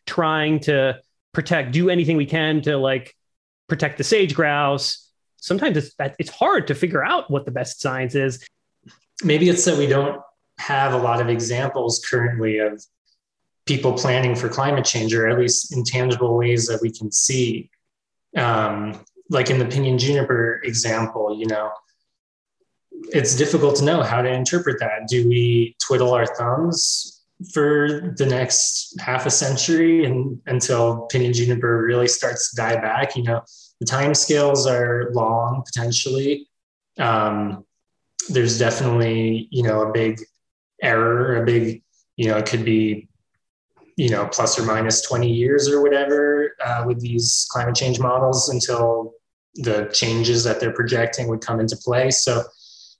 trying 0.05 0.59
to 0.59 0.99
protect 1.33 1.71
do 1.71 1.89
anything 1.89 2.15
we 2.15 2.25
can 2.25 2.61
to 2.61 2.77
like 2.77 3.15
protect 3.67 3.97
the 3.97 4.03
sage 4.03 4.35
grouse 4.35 5.11
sometimes 5.37 5.77
it's 5.77 5.95
it's 6.19 6.29
hard 6.29 6.67
to 6.67 6.75
figure 6.75 7.03
out 7.03 7.29
what 7.29 7.45
the 7.45 7.51
best 7.51 7.81
science 7.81 8.13
is 8.15 8.45
maybe 9.23 9.49
it's 9.49 9.65
that 9.65 9.77
we 9.77 9.87
don't 9.87 10.21
have 10.59 10.93
a 10.93 10.97
lot 10.97 11.19
of 11.19 11.29
examples 11.29 12.03
currently 12.07 12.59
of 12.59 12.83
people 13.65 13.93
planning 13.93 14.35
for 14.35 14.47
climate 14.47 14.85
change 14.85 15.13
or 15.13 15.27
at 15.27 15.37
least 15.37 15.75
intangible 15.75 16.37
ways 16.37 16.67
that 16.67 16.79
we 16.81 16.91
can 16.91 17.11
see 17.11 17.69
um, 18.35 18.99
like 19.29 19.49
in 19.49 19.59
the 19.59 19.65
pinyon 19.65 19.97
juniper 19.97 20.61
example 20.63 21.37
you 21.37 21.45
know 21.47 21.71
it's 23.09 23.35
difficult 23.35 23.75
to 23.77 23.85
know 23.85 24.01
how 24.01 24.21
to 24.21 24.29
interpret 24.29 24.79
that. 24.79 25.07
Do 25.07 25.27
we 25.27 25.75
twiddle 25.85 26.13
our 26.13 26.25
thumbs 26.25 27.21
for 27.53 28.13
the 28.17 28.25
next 28.25 28.99
half 28.99 29.25
a 29.25 29.29
century 29.29 30.05
and 30.05 30.41
until 30.47 31.07
pinyon 31.11 31.33
juniper 31.33 31.83
really 31.83 32.07
starts 32.07 32.51
to 32.51 32.55
die 32.55 32.75
back? 32.75 33.15
You 33.15 33.23
know, 33.23 33.41
the 33.79 33.85
time 33.85 34.13
scales 34.13 34.65
are 34.67 35.11
long 35.13 35.63
potentially. 35.65 36.47
Um, 36.97 37.65
there's 38.29 38.57
definitely, 38.57 39.47
you 39.51 39.63
know, 39.63 39.81
a 39.81 39.91
big 39.91 40.19
error, 40.81 41.41
a 41.41 41.45
big, 41.45 41.83
you 42.15 42.27
know, 42.27 42.37
it 42.37 42.45
could 42.45 42.65
be, 42.65 43.06
you 43.97 44.09
know, 44.09 44.27
plus 44.31 44.57
or 44.57 44.63
minus 44.63 45.01
20 45.01 45.29
years 45.29 45.67
or 45.67 45.81
whatever 45.81 46.55
uh, 46.63 46.83
with 46.85 47.01
these 47.01 47.47
climate 47.51 47.75
change 47.75 47.99
models 47.99 48.47
until 48.49 49.13
the 49.55 49.89
changes 49.91 50.43
that 50.43 50.59
they're 50.59 50.73
projecting 50.73 51.27
would 51.27 51.41
come 51.41 51.59
into 51.59 51.75
play. 51.75 52.11
So 52.11 52.43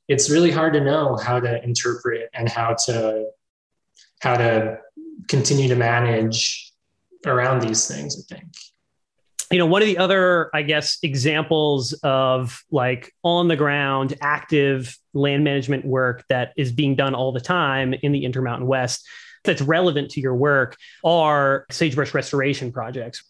it's 0.07 0.29
really 0.29 0.51
hard 0.51 0.73
to 0.73 0.81
know 0.81 1.15
how 1.15 1.39
to 1.39 1.63
interpret 1.63 2.29
and 2.33 2.49
how 2.49 2.73
to 2.85 3.29
how 4.21 4.35
to 4.35 4.79
continue 5.27 5.67
to 5.67 5.75
manage 5.75 6.73
around 7.25 7.61
these 7.61 7.87
things 7.87 8.17
i 8.17 8.35
think 8.35 8.53
you 9.51 9.57
know 9.57 9.65
one 9.65 9.81
of 9.81 9.87
the 9.87 9.97
other 9.97 10.49
i 10.53 10.61
guess 10.61 10.97
examples 11.03 11.93
of 12.03 12.63
like 12.71 13.13
on 13.23 13.47
the 13.47 13.55
ground 13.55 14.15
active 14.21 14.97
land 15.13 15.43
management 15.43 15.85
work 15.85 16.23
that 16.29 16.53
is 16.55 16.71
being 16.71 16.95
done 16.95 17.13
all 17.13 17.31
the 17.31 17.41
time 17.41 17.93
in 18.01 18.11
the 18.11 18.23
intermountain 18.23 18.67
west 18.67 19.05
that's 19.47 19.63
relevant 19.63 20.11
to 20.11 20.21
your 20.21 20.35
work 20.35 20.77
are 21.03 21.65
sagebrush 21.71 22.13
restoration 22.13 22.71
projects 22.71 23.23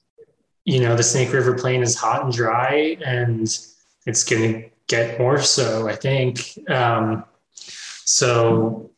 you 0.66 0.82
know 0.82 0.98
the 0.98 1.04
snake 1.04 1.32
river 1.32 1.54
plain 1.54 1.82
is 1.82 1.96
hot 1.96 2.26
and 2.26 2.34
dry 2.34 2.98
and 3.06 3.58
it's 4.06 4.24
going 4.24 4.54
to 4.54 4.70
get 4.88 5.20
more 5.20 5.42
so, 5.42 5.88
I 5.88 5.96
think. 5.96 6.58
Um, 6.70 7.26
so 8.06 8.90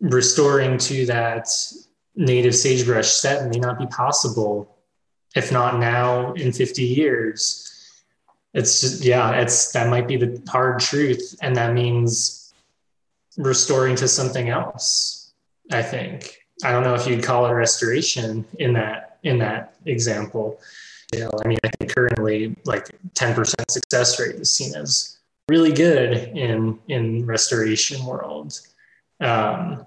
restoring 0.00 0.78
to 0.78 1.06
that 1.06 1.48
native 2.16 2.54
sagebrush 2.54 3.08
set 3.08 3.48
may 3.48 3.58
not 3.58 3.78
be 3.78 3.86
possible, 3.86 4.76
if 5.34 5.52
not 5.52 5.78
now 5.78 6.32
in 6.32 6.52
50 6.52 6.82
years. 6.82 7.64
It's 8.52 8.80
just, 8.80 9.04
yeah, 9.04 9.30
it's 9.32 9.72
that 9.72 9.88
might 9.88 10.08
be 10.08 10.16
the 10.16 10.42
hard 10.48 10.80
truth. 10.80 11.36
And 11.40 11.54
that 11.56 11.72
means 11.72 12.52
restoring 13.36 13.94
to 13.96 14.08
something 14.08 14.48
else, 14.48 15.32
I 15.70 15.82
think. 15.82 16.37
I 16.64 16.72
don't 16.72 16.82
know 16.82 16.94
if 16.94 17.06
you'd 17.06 17.22
call 17.22 17.46
it 17.46 17.52
restoration 17.52 18.44
in 18.58 18.72
that 18.74 19.18
in 19.22 19.38
that 19.38 19.76
example. 19.86 20.60
You 21.12 21.20
know, 21.20 21.30
I 21.42 21.48
mean, 21.48 21.58
I 21.64 21.70
think 21.78 21.94
currently 21.94 22.54
like 22.64 22.88
10% 23.14 23.70
success 23.70 24.20
rate 24.20 24.36
is 24.36 24.54
seen 24.54 24.74
as 24.74 25.18
really 25.48 25.72
good 25.72 26.12
in 26.36 26.78
in 26.88 27.24
restoration 27.24 28.04
world 28.04 28.60
um, 29.20 29.86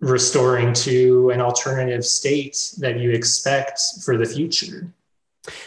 restoring 0.00 0.72
to 0.72 1.30
an 1.30 1.40
alternative 1.40 2.04
state 2.04 2.74
that 2.78 2.98
you 2.98 3.10
expect 3.10 3.80
for 4.04 4.16
the 4.16 4.26
future 4.26 4.92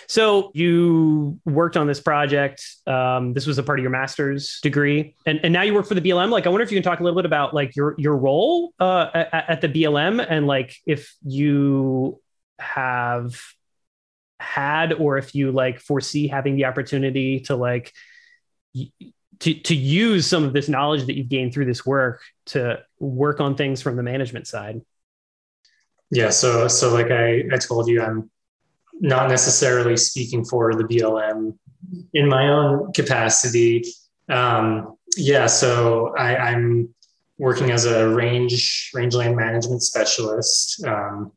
so 0.08 0.52
you 0.54 1.40
worked 1.46 1.78
on 1.78 1.88
this 1.88 2.00
project. 2.00 2.66
Um, 2.88 3.34
this 3.34 3.46
was 3.46 3.58
a 3.58 3.64
part 3.64 3.80
of 3.80 3.84
your 3.84 3.92
master's 3.92 4.60
degree. 4.62 5.16
And, 5.26 5.40
and 5.44 5.54
now 5.54 5.62
you 5.62 5.74
work 5.74 5.88
for 5.88 5.96
the 5.96 6.02
blm 6.02 6.30
like 6.30 6.46
i 6.46 6.50
wonder 6.50 6.64
if 6.64 6.72
you 6.72 6.78
can 6.78 6.84
talk 6.84 7.00
a 7.00 7.04
little 7.04 7.18
bit 7.18 7.26
about 7.26 7.54
like 7.54 7.76
your 7.76 7.96
your 7.98 8.18
role 8.18 8.74
uh, 8.80 9.10
at, 9.14 9.50
at 9.50 9.62
the 9.62 9.68
blm 9.68 10.26
and 10.28 10.48
like 10.48 10.76
if 10.86 11.14
you 11.24 12.20
have 12.60 13.40
had 14.40 14.94
or 14.94 15.18
if 15.18 15.36
you 15.36 15.52
like 15.52 15.80
foresee 15.80 16.28
having 16.28 16.56
the 16.56 16.66
opportunity 16.66 17.42
to 17.42 17.56
like 17.56 17.94
to 19.42 19.54
to 19.54 19.76
use 19.76 20.26
some 20.26 20.44
of 20.44 20.54
this 20.54 20.68
knowledge 20.68 21.06
that 21.06 21.16
you've 21.16 21.30
gained 21.30 21.54
through 21.54 21.66
this 21.66 21.86
work 21.86 22.22
to 22.46 22.80
work 23.00 23.40
on 23.40 23.56
things 23.56 23.82
from 23.82 23.96
the 23.96 24.04
management 24.04 24.48
side. 24.48 24.82
Yeah, 26.10 26.30
so 26.30 26.68
so 26.68 26.94
like 26.94 27.12
I, 27.12 27.44
I 27.52 27.58
told 27.58 27.88
you, 27.88 28.02
I'm 28.02 28.31
not 29.02 29.30
necessarily 29.30 29.98
speaking 29.98 30.46
for 30.46 30.76
the 30.76 30.84
BLM 30.84 31.58
in 32.14 32.30
my 32.30 32.50
own 32.50 32.94
capacity. 32.94 33.84
Um, 34.30 34.96
yeah, 35.18 35.48
so 35.48 36.14
I, 36.18 36.38
I'm 36.38 36.94
working 37.38 37.72
as 37.72 37.86
a 37.86 38.08
range 38.08 38.92
rangeland 38.94 39.36
management 39.36 39.82
specialist, 39.82 40.86
um, 40.86 41.32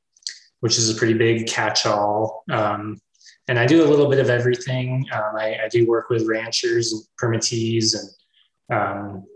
which 0.61 0.77
is 0.77 0.91
a 0.91 0.95
pretty 0.95 1.15
big 1.15 1.47
catch-all. 1.47 2.45
Um, 2.51 3.01
and 3.49 3.59
I 3.59 3.67
do 3.67 3.83
a 3.83 3.89
little 3.89 4.11
bit 4.11 4.19
of 4.19 4.29
everything. 4.29 5.07
Um, 5.13 5.37
I, 5.37 5.59
I, 5.65 5.69
do 5.69 5.87
work 5.87 6.09
with 6.09 6.27
ranchers 6.27 6.93
and 6.93 7.03
permittees, 7.19 7.95
and 7.95 8.79
um, 8.79 9.27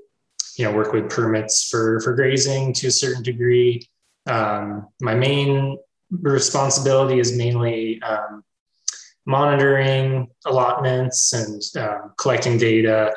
you 0.57 0.65
know, 0.65 0.73
work 0.73 0.93
with 0.93 1.11
permits 1.11 1.69
for 1.69 2.01
for 2.01 2.15
grazing 2.15 2.73
to 2.75 2.87
a 2.87 2.91
certain 2.91 3.23
degree. 3.23 3.87
Um, 4.27 4.89
my 5.01 5.15
main 5.15 5.79
responsibility 6.11 7.19
is 7.19 7.37
mainly 7.37 8.01
um, 8.03 8.43
monitoring 9.27 10.29
allotments 10.47 11.33
and 11.33 11.63
uh, 11.77 12.09
collecting 12.19 12.59
data 12.59 13.15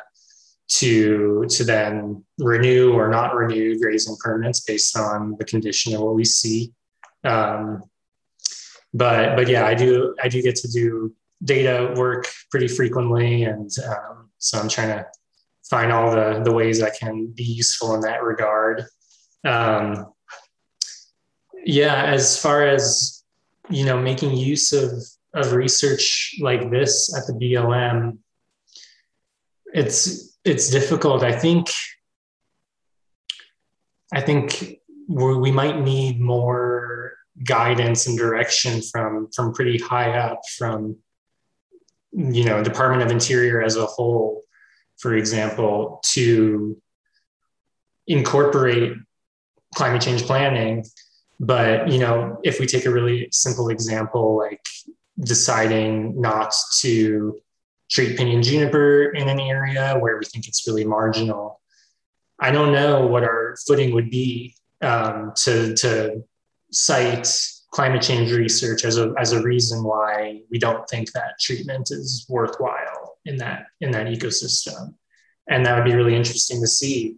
to 0.68 1.44
to 1.48 1.64
then 1.64 2.24
renew 2.38 2.92
or 2.92 3.08
not 3.08 3.34
renew 3.34 3.78
grazing 3.78 4.16
permits 4.20 4.60
based 4.60 4.96
on 4.96 5.36
the 5.38 5.44
condition 5.44 5.94
of 5.94 6.00
what 6.00 6.14
we 6.14 6.24
see. 6.24 6.72
Um, 7.24 7.82
but 8.94 9.36
but 9.36 9.48
yeah, 9.48 9.66
I 9.66 9.74
do 9.74 10.14
I 10.22 10.28
do 10.28 10.42
get 10.42 10.56
to 10.56 10.68
do 10.68 11.14
data 11.44 11.94
work 11.96 12.28
pretty 12.50 12.68
frequently, 12.68 13.44
and 13.44 13.70
um, 13.86 14.30
so 14.38 14.58
I'm 14.58 14.68
trying 14.68 14.88
to 14.88 15.06
find 15.68 15.92
all 15.92 16.10
the 16.10 16.42
the 16.44 16.52
ways 16.52 16.82
I 16.82 16.90
can 16.90 17.32
be 17.34 17.44
useful 17.44 17.94
in 17.94 18.00
that 18.02 18.22
regard. 18.22 18.84
Um, 19.44 20.12
yeah, 21.64 22.04
as 22.04 22.40
far 22.40 22.66
as 22.66 23.22
you 23.70 23.84
know, 23.84 24.00
making 24.00 24.36
use 24.36 24.72
of 24.72 24.90
of 25.34 25.52
research 25.52 26.36
like 26.40 26.70
this 26.70 27.14
at 27.16 27.26
the 27.26 27.32
BLM, 27.32 28.18
it's 29.72 30.36
it's 30.44 30.70
difficult. 30.70 31.22
I 31.22 31.32
think 31.32 31.68
I 34.12 34.20
think 34.20 34.78
we 35.08 35.50
might 35.50 35.80
need 35.80 36.20
more 36.20 37.14
guidance 37.44 38.06
and 38.06 38.18
direction 38.18 38.82
from 38.82 39.28
from 39.34 39.54
pretty 39.54 39.78
high 39.78 40.18
up 40.18 40.40
from 40.58 40.96
you 42.12 42.44
know 42.44 42.62
Department 42.62 43.02
of 43.02 43.10
Interior 43.10 43.62
as 43.62 43.76
a 43.76 43.86
whole, 43.86 44.42
for 44.98 45.14
example, 45.14 46.00
to 46.12 46.80
incorporate 48.06 48.94
climate 49.74 50.02
change 50.02 50.24
planning. 50.24 50.84
But 51.42 51.90
you 51.92 51.98
know, 51.98 52.38
if 52.42 52.58
we 52.58 52.66
take 52.66 52.86
a 52.86 52.90
really 52.90 53.28
simple 53.32 53.68
example 53.68 54.38
like 54.38 54.66
deciding 55.20 56.18
not 56.18 56.54
to 56.80 57.38
treat 57.90 58.16
pinyon 58.16 58.42
juniper 58.42 59.10
in 59.10 59.28
an 59.28 59.38
area 59.38 59.96
where 59.98 60.16
we 60.16 60.24
think 60.24 60.48
it's 60.48 60.66
really 60.66 60.84
marginal. 60.84 61.60
I 62.40 62.50
don't 62.50 62.72
know 62.72 63.06
what 63.06 63.22
our 63.22 63.54
footing 63.66 63.92
would 63.94 64.10
be 64.10 64.54
um, 64.80 65.32
to, 65.36 65.74
to 65.74 66.24
cite 66.70 67.28
climate 67.70 68.02
change 68.02 68.32
research 68.32 68.84
as 68.84 68.96
a, 68.96 69.12
as 69.18 69.32
a 69.32 69.42
reason 69.42 69.84
why 69.84 70.40
we 70.50 70.58
don't 70.58 70.88
think 70.88 71.12
that 71.12 71.38
treatment 71.38 71.90
is 71.90 72.26
worthwhile 72.28 73.18
in 73.26 73.36
that, 73.36 73.66
in 73.80 73.90
that 73.90 74.06
ecosystem. 74.06 74.94
And 75.48 75.64
that 75.66 75.76
would 75.76 75.84
be 75.84 75.94
really 75.94 76.16
interesting 76.16 76.60
to 76.62 76.66
see. 76.66 77.16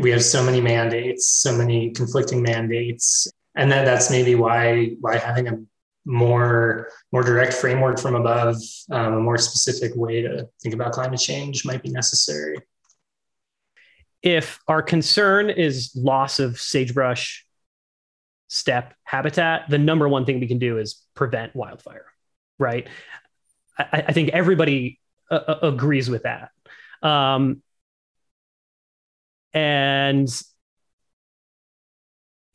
We 0.00 0.10
have 0.10 0.22
so 0.22 0.42
many 0.42 0.60
mandates, 0.60 1.26
so 1.26 1.56
many 1.56 1.90
conflicting 1.90 2.42
mandates. 2.42 3.26
And 3.56 3.72
then 3.72 3.84
that's 3.84 4.10
maybe 4.10 4.34
why, 4.34 4.96
why 5.00 5.16
having 5.16 5.48
a 5.48 5.58
more 6.06 6.88
more 7.12 7.22
direct 7.22 7.52
framework 7.52 7.98
from 7.98 8.14
above, 8.14 8.56
um, 8.90 9.14
a 9.14 9.20
more 9.20 9.36
specific 9.36 9.92
way 9.96 10.22
to 10.22 10.48
think 10.62 10.74
about 10.74 10.92
climate 10.92 11.18
change 11.18 11.66
might 11.66 11.82
be 11.82 11.90
necessary. 11.90 12.56
If 14.22 14.60
our 14.68 14.82
concern 14.82 15.50
is 15.50 15.92
loss 15.94 16.38
of 16.38 16.58
sagebrush 16.58 17.44
steppe 18.48 18.94
habitat, 19.02 19.68
the 19.68 19.78
number 19.78 20.08
one 20.08 20.24
thing 20.24 20.40
we 20.40 20.46
can 20.46 20.58
do 20.58 20.78
is 20.78 21.04
prevent 21.14 21.54
wildfire, 21.54 22.06
right? 22.58 22.88
I, 23.78 24.04
I 24.08 24.12
think 24.12 24.30
everybody 24.30 25.00
uh, 25.30 25.40
uh 25.48 25.58
agrees 25.62 26.08
with 26.08 26.22
that. 26.22 26.50
Um, 27.02 27.62
and 29.52 30.28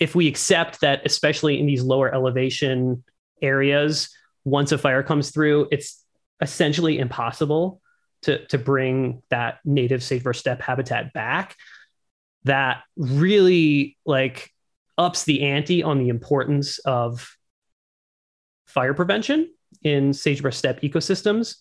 if 0.02 0.16
we 0.16 0.28
accept 0.28 0.82
that, 0.82 1.04
especially 1.06 1.60
in 1.60 1.68
these 1.68 1.84
lower 1.84 2.12
elevation 2.12 3.04
areas, 3.40 4.10
once 4.44 4.72
a 4.72 4.78
fire 4.80 5.04
comes 5.04 5.30
through, 5.30 5.68
it's 5.72 6.04
essentially 6.42 6.98
impossible 6.98 7.80
to, 8.24 8.44
to 8.48 8.58
bring 8.58 9.22
that 9.30 9.60
native 9.64 10.02
sagebrush 10.02 10.40
steppe 10.40 10.60
habitat 10.60 11.14
back. 11.14 11.56
That 12.46 12.82
really 12.98 13.96
like 14.04 14.50
ups 14.98 15.24
the 15.26 15.44
ante 15.44 15.84
on 15.84 16.00
the 16.00 16.10
importance 16.10 16.80
of 16.80 17.38
fire 18.66 18.96
prevention 18.96 19.54
in 19.84 20.14
sagebrush 20.14 20.58
steppe 20.58 20.82
ecosystems 20.82 21.58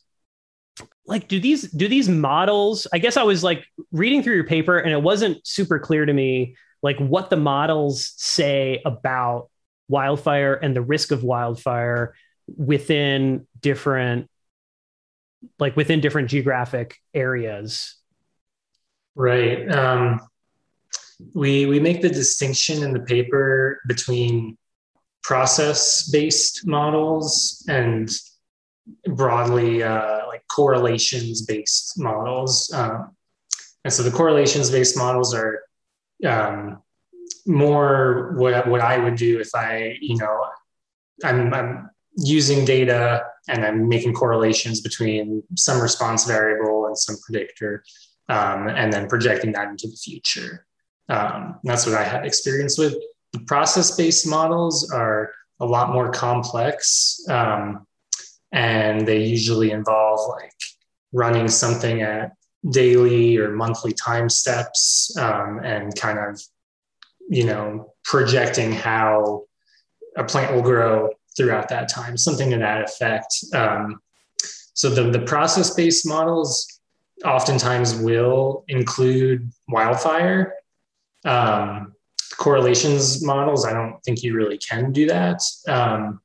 like 1.07 1.29
do 1.29 1.41
these 1.41 1.63
do 1.73 1.89
these 1.89 2.09
models 2.09 2.87
i 2.93 2.99
guess 2.99 3.17
i 3.17 3.23
was 3.23 3.43
like 3.43 3.65
reading 3.93 4.23
through 4.23 4.35
your 4.35 4.47
paper 4.47 4.79
and 4.79 4.93
it 4.93 5.03
wasn't 5.03 5.45
super 5.47 5.79
clear 5.79 6.07
to 6.07 6.13
me 6.13 6.55
like 6.83 6.99
what 6.99 7.31
the 7.31 7.37
models 7.37 8.15
say 8.17 8.81
about 8.85 9.49
wildfire 9.89 10.55
and 10.55 10.75
the 10.75 10.83
risk 10.83 11.11
of 11.11 11.23
wildfire 11.23 12.15
within 12.57 13.47
different 13.61 14.29
like 15.59 15.77
within 15.77 16.01
different 16.01 16.29
geographic 16.29 16.97
areas. 17.15 17.97
Right. 19.15 19.71
Um, 19.71 20.21
we 21.35 21.67
we 21.67 21.81
make 21.81 22.03
the 22.03 22.09
distinction 22.09 22.83
in 22.83 22.93
the 22.93 23.01
paper 23.01 23.81
between 23.87 24.57
process 25.23 26.09
based 26.11 26.67
models 26.67 27.65
and 27.69 28.11
broadly 29.15 29.83
uh, 29.83 30.27
like 30.29 30.43
correlations 30.51 31.43
based 31.43 31.99
models. 31.99 32.73
Um, 32.73 33.15
and 33.85 33.93
so 33.93 34.03
the 34.03 34.11
correlations 34.11 34.71
based 34.71 34.97
models 34.97 35.35
are 35.35 35.63
um, 36.27 36.83
more 37.47 38.35
what, 38.37 38.67
what 38.69 38.81
I 38.81 38.99
would 38.99 39.17
do 39.17 39.41
if 39.41 39.51
I, 39.55 39.97
you 40.01 40.17
know, 40.17 40.47
I'm, 41.25 41.53
I'm 41.53 41.91
using 42.17 42.65
data 42.65 43.25
and 43.49 43.65
I'm 43.65 43.89
making 43.89 44.15
correlations 44.15 44.81
between 44.81 45.43
some 45.57 45.81
response 45.81 46.25
variable 46.27 46.87
and 46.87 46.99
some 46.99 47.17
predictor, 47.25 47.83
um, 48.29 48.69
and 48.69 48.93
then 48.93 49.09
projecting 49.09 49.53
that 49.53 49.69
into 49.69 49.89
the 49.89 49.97
future. 49.97 50.67
Um, 51.09 51.59
that's 51.65 51.87
what 51.87 51.97
I 51.97 52.05
had 52.05 52.25
experience 52.25 52.79
with. 52.79 52.95
The 53.33 53.41
process-based 53.41 54.27
models 54.27 54.91
are 54.93 55.33
a 55.61 55.67
lot 55.67 55.93
more 55.93 56.11
complex, 56.11 57.21
um, 57.29 57.87
and 58.53 59.07
they 59.07 59.23
usually 59.25 59.71
involve 59.71 60.29
like 60.29 60.53
running 61.13 61.49
something 61.49 62.03
at 62.03 62.33
daily 62.69 63.39
or 63.39 63.53
monthly 63.53 63.93
time 63.93 64.29
steps 64.29 65.17
um, 65.19 65.61
and 65.65 65.97
kind 65.97 66.19
of 66.19 66.41
you 67.31 67.45
know, 67.45 67.95
projecting 68.03 68.73
how 68.73 69.45
a 70.17 70.25
plant 70.25 70.53
will 70.53 70.63
grow 70.63 71.11
throughout 71.37 71.69
that 71.69 71.89
time, 71.89 72.17
something 72.17 72.51
to 72.51 72.59
that 72.59 72.83
effect. 72.83 73.33
Um, 73.55 74.01
so 74.75 74.91
the, 74.91 75.11
the 75.11 75.25
process-based 75.25 76.07
models 76.07 76.81
oftentimes 77.25 77.95
will 77.95 78.65
include 78.67 79.49
wildfire. 79.69 80.55
Um, 81.25 81.95
correlations 82.37 83.25
models, 83.25 83.65
I 83.65 83.73
don't 83.73 84.03
think 84.03 84.25
you 84.25 84.35
really 84.35 84.59
can 84.59 84.91
do 84.91 85.07
that. 85.07 85.41
Um, 85.69 86.21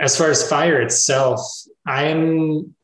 as 0.00 0.18
far 0.18 0.28
as 0.28 0.46
fire 0.46 0.82
itself, 0.82 1.40
I'm 1.86 2.74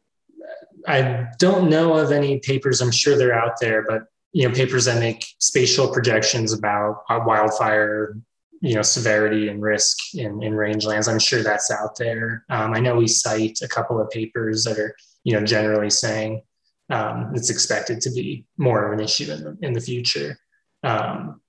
I 0.86 1.26
don't 1.38 1.70
know 1.70 1.94
of 1.94 2.12
any 2.12 2.40
papers. 2.40 2.80
I'm 2.80 2.90
sure 2.90 3.16
they're 3.16 3.38
out 3.38 3.54
there, 3.60 3.84
but 3.88 4.02
you 4.34 4.46
know 4.46 4.54
papers 4.54 4.84
that 4.84 4.98
make 4.98 5.24
spatial 5.38 5.90
projections 5.90 6.52
about 6.52 7.04
wildfire 7.08 8.16
you 8.60 8.74
know 8.74 8.82
severity 8.82 9.48
and 9.48 9.62
risk 9.62 9.96
in, 10.14 10.42
in 10.42 10.52
rangelands 10.52 11.10
i'm 11.10 11.18
sure 11.18 11.42
that's 11.42 11.70
out 11.70 11.96
there 11.96 12.44
um, 12.50 12.74
i 12.74 12.80
know 12.80 12.96
we 12.96 13.06
cite 13.06 13.58
a 13.62 13.68
couple 13.68 14.00
of 14.00 14.10
papers 14.10 14.64
that 14.64 14.78
are 14.78 14.94
you 15.22 15.32
know 15.32 15.44
generally 15.44 15.88
saying 15.88 16.42
um, 16.90 17.32
it's 17.34 17.48
expected 17.48 18.00
to 18.02 18.10
be 18.10 18.44
more 18.58 18.84
of 18.84 18.92
an 18.92 19.02
issue 19.02 19.32
in 19.32 19.42
the, 19.42 19.56
in 19.62 19.72
the 19.72 19.80
future 19.80 20.36
um, 20.82 21.40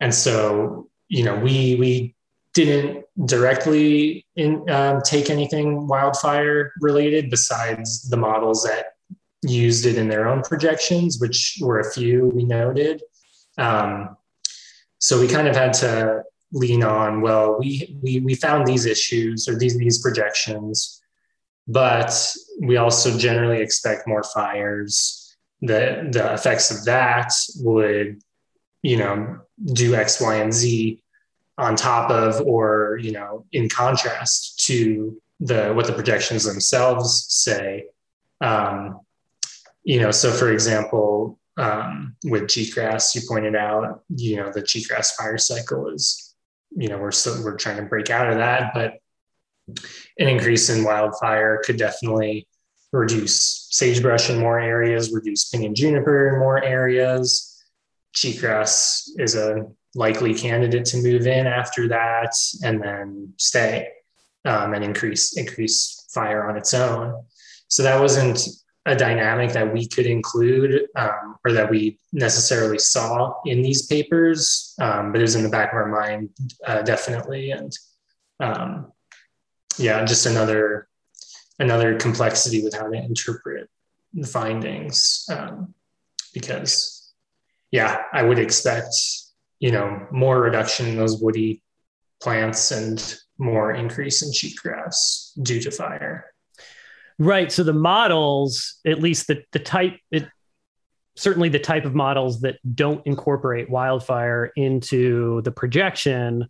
and 0.00 0.14
so 0.14 0.88
you 1.08 1.24
know 1.24 1.36
we 1.36 1.74
we 1.74 2.14
didn't 2.54 3.04
directly 3.24 4.26
in, 4.36 4.68
um, 4.70 5.00
take 5.02 5.30
anything 5.30 5.86
wildfire 5.86 6.72
related 6.80 7.30
besides 7.30 8.08
the 8.08 8.16
models 8.16 8.62
that 8.64 8.94
used 9.42 9.86
it 9.86 9.96
in 9.96 10.08
their 10.08 10.28
own 10.28 10.42
projections, 10.42 11.18
which 11.18 11.58
were 11.60 11.80
a 11.80 11.92
few 11.92 12.28
we 12.28 12.44
noted. 12.44 13.02
Um, 13.58 14.16
so 14.98 15.20
we 15.20 15.28
kind 15.28 15.48
of 15.48 15.56
had 15.56 15.72
to 15.74 16.22
lean 16.52 16.84
on, 16.84 17.22
well, 17.22 17.58
we, 17.58 17.98
we, 18.02 18.20
we 18.20 18.34
found 18.34 18.66
these 18.66 18.86
issues 18.86 19.48
or 19.48 19.58
these, 19.58 19.76
these 19.78 20.00
projections, 20.00 21.02
but 21.66 22.12
we 22.60 22.76
also 22.76 23.16
generally 23.18 23.60
expect 23.60 24.06
more 24.06 24.22
fires. 24.22 25.36
The, 25.62 26.08
the 26.10 26.34
effects 26.34 26.70
of 26.70 26.84
that 26.84 27.32
would, 27.60 28.20
you 28.82 28.96
know, 28.96 29.40
do 29.72 29.94
X, 29.94 30.20
Y, 30.20 30.34
and 30.34 30.52
Z 30.52 31.02
on 31.58 31.76
top 31.76 32.10
of 32.10 32.40
or, 32.46 32.98
you 33.02 33.12
know, 33.12 33.46
in 33.52 33.68
contrast 33.68 34.64
to 34.66 35.20
the 35.40 35.72
what 35.72 35.86
the 35.86 35.92
projections 35.92 36.44
themselves 36.44 37.26
say. 37.28 37.86
Um, 38.40 39.00
you 39.84 40.00
know, 40.00 40.10
so 40.10 40.30
for 40.30 40.52
example, 40.52 41.38
um, 41.56 42.16
with 42.24 42.44
cheatgrass, 42.44 43.14
you 43.14 43.22
pointed 43.28 43.56
out, 43.56 44.02
you 44.08 44.36
know, 44.36 44.50
the 44.52 44.62
cheatgrass 44.62 45.14
fire 45.14 45.38
cycle 45.38 45.88
is, 45.88 46.34
you 46.70 46.88
know, 46.88 46.98
we're 46.98 47.12
still 47.12 47.42
we're 47.44 47.56
trying 47.56 47.76
to 47.76 47.82
break 47.82 48.08
out 48.10 48.30
of 48.30 48.38
that, 48.38 48.72
but 48.72 48.94
an 50.18 50.28
increase 50.28 50.70
in 50.70 50.84
wildfire 50.84 51.60
could 51.64 51.76
definitely 51.76 52.46
reduce 52.92 53.68
sagebrush 53.70 54.30
in 54.30 54.38
more 54.38 54.60
areas, 54.60 55.12
reduce 55.12 55.48
pinyon 55.48 55.74
juniper 55.74 56.28
in 56.28 56.38
more 56.38 56.62
areas. 56.62 57.62
Cheatgrass 58.14 59.08
is 59.18 59.34
a 59.34 59.66
likely 59.94 60.34
candidate 60.34 60.84
to 60.86 61.02
move 61.02 61.26
in 61.26 61.46
after 61.46 61.88
that 61.88 62.34
and 62.62 62.82
then 62.82 63.32
stay 63.36 63.88
um, 64.44 64.74
and 64.74 64.84
increase 64.84 65.36
increase 65.36 66.06
fire 66.12 66.48
on 66.48 66.56
its 66.56 66.74
own. 66.74 67.24
So 67.68 67.82
that 67.82 68.00
wasn't 68.00 68.40
a 68.86 68.96
dynamic 68.96 69.52
that 69.52 69.72
we 69.72 69.86
could 69.86 70.06
include 70.06 70.88
um, 70.96 71.36
or 71.44 71.52
that 71.52 71.70
we 71.70 71.98
necessarily 72.12 72.78
saw 72.78 73.34
in 73.46 73.62
these 73.62 73.86
papers, 73.86 74.74
um, 74.80 75.12
but 75.12 75.20
it 75.20 75.22
was 75.22 75.36
in 75.36 75.44
the 75.44 75.48
back 75.48 75.72
of 75.72 75.76
our 75.76 75.86
mind 75.86 76.30
uh, 76.66 76.82
definitely. 76.82 77.52
And 77.52 77.72
um, 78.40 78.92
yeah, 79.78 80.04
just 80.04 80.26
another 80.26 80.88
another 81.58 81.96
complexity 81.96 82.64
with 82.64 82.74
how 82.74 82.88
to 82.88 82.96
interpret 82.96 83.68
the 84.14 84.26
findings 84.26 85.24
um, 85.30 85.74
because 86.34 87.12
yeah, 87.70 88.02
I 88.12 88.22
would 88.22 88.38
expect 88.38 88.94
you 89.62 89.70
know 89.70 90.06
more 90.10 90.40
reduction 90.40 90.86
in 90.88 90.96
those 90.96 91.22
woody 91.22 91.62
plants 92.20 92.72
and 92.72 93.16
more 93.38 93.72
increase 93.72 94.20
in 94.22 94.30
cheatgrass 94.30 95.30
due 95.40 95.60
to 95.60 95.70
fire. 95.70 96.26
Right. 97.18 97.50
So 97.50 97.62
the 97.62 97.72
models, 97.72 98.80
at 98.84 99.00
least 99.00 99.28
the 99.28 99.44
the 99.52 99.60
type, 99.60 99.98
it 100.10 100.26
certainly 101.14 101.48
the 101.48 101.60
type 101.60 101.84
of 101.84 101.94
models 101.94 102.40
that 102.40 102.58
don't 102.74 103.06
incorporate 103.06 103.70
wildfire 103.70 104.50
into 104.56 105.42
the 105.42 105.52
projection, 105.52 106.48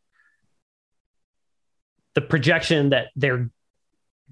the 2.14 2.22
projection 2.22 2.90
that 2.90 3.08
they're 3.14 3.50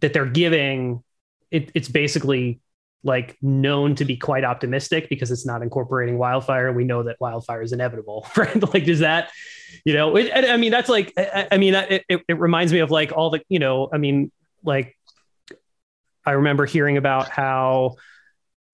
that 0.00 0.14
they're 0.14 0.24
giving, 0.24 1.04
it, 1.50 1.70
it's 1.74 1.88
basically 1.88 2.60
like 3.02 3.36
known 3.40 3.94
to 3.94 4.04
be 4.04 4.16
quite 4.16 4.44
optimistic 4.44 5.08
because 5.08 5.30
it's 5.30 5.46
not 5.46 5.62
incorporating 5.62 6.18
wildfire. 6.18 6.72
We 6.72 6.84
know 6.84 7.02
that 7.04 7.16
wildfire 7.20 7.62
is 7.62 7.72
inevitable, 7.72 8.26
right? 8.36 8.74
like, 8.74 8.84
does 8.84 8.98
that, 8.98 9.30
you 9.84 9.94
know, 9.94 10.16
it, 10.16 10.30
I 10.34 10.56
mean, 10.56 10.70
that's 10.70 10.88
like, 10.88 11.12
I, 11.16 11.48
I 11.52 11.58
mean, 11.58 11.74
it, 11.74 12.04
it, 12.08 12.22
it 12.28 12.38
reminds 12.38 12.72
me 12.72 12.80
of 12.80 12.90
like 12.90 13.12
all 13.12 13.30
the, 13.30 13.40
you 13.48 13.58
know, 13.58 13.88
I 13.92 13.98
mean, 13.98 14.30
like, 14.62 14.96
I 16.26 16.32
remember 16.32 16.66
hearing 16.66 16.98
about 16.98 17.30
how 17.30 17.96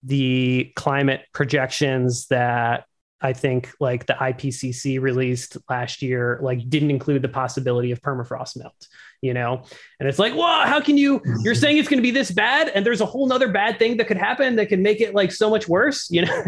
the 0.03 0.71
climate 0.75 1.21
projections 1.33 2.27
that 2.27 2.85
I 3.19 3.33
think 3.33 3.71
like 3.79 4.05
the 4.05 4.13
IPCC 4.13 5.01
released 5.01 5.57
last 5.69 6.01
year, 6.01 6.39
like 6.41 6.69
didn't 6.69 6.91
include 6.91 7.21
the 7.21 7.29
possibility 7.29 7.91
of 7.91 8.01
permafrost 8.01 8.57
melt, 8.57 8.87
you 9.21 9.33
know? 9.33 9.63
And 9.99 10.07
it's 10.07 10.19
like, 10.19 10.35
wow, 10.35 10.63
how 10.65 10.79
can 10.79 10.97
you, 10.97 11.21
you're 11.43 11.55
saying 11.55 11.77
it's 11.77 11.89
going 11.89 11.97
to 11.97 12.03
be 12.03 12.11
this 12.11 12.31
bad 12.31 12.69
and 12.69 12.85
there's 12.85 13.01
a 13.01 13.05
whole 13.05 13.27
nother 13.27 13.49
bad 13.49 13.79
thing 13.79 13.97
that 13.97 14.07
could 14.07 14.17
happen 14.17 14.55
that 14.57 14.69
can 14.69 14.81
make 14.81 15.01
it 15.01 15.13
like 15.13 15.31
so 15.31 15.49
much 15.49 15.67
worse, 15.67 16.07
you 16.11 16.25
know? 16.25 16.43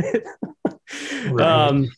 right. 1.32 1.42
Um, 1.42 1.90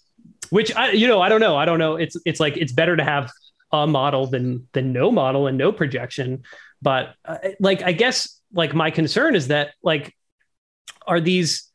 which 0.49 0.75
I, 0.75 0.91
you 0.91 1.07
know, 1.07 1.21
I 1.21 1.29
don't 1.29 1.39
know. 1.39 1.55
I 1.55 1.65
don't 1.65 1.79
know. 1.79 1.95
It's, 1.95 2.17
it's 2.25 2.39
like, 2.39 2.57
it's 2.57 2.73
better 2.73 2.95
to 2.95 3.03
have 3.03 3.31
a 3.71 3.87
model 3.87 4.27
than, 4.27 4.67
than 4.73 4.91
no 4.91 5.11
model 5.11 5.47
and 5.47 5.57
no 5.57 5.71
projection. 5.71 6.43
But 6.81 7.13
uh, 7.23 7.37
like, 7.59 7.83
I 7.83 7.93
guess 7.93 8.41
like 8.53 8.73
my 8.73 8.91
concern 8.91 9.35
is 9.35 9.47
that 9.47 9.71
like, 9.81 10.13
are 11.07 11.21
these, 11.21 11.69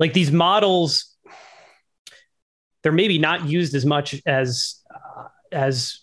like 0.00 0.12
these 0.12 0.32
models 0.32 1.16
they're 2.82 2.92
maybe 2.92 3.18
not 3.18 3.46
used 3.46 3.74
as 3.74 3.84
much 3.84 4.20
as 4.26 4.76
uh, 4.94 5.24
as 5.52 6.00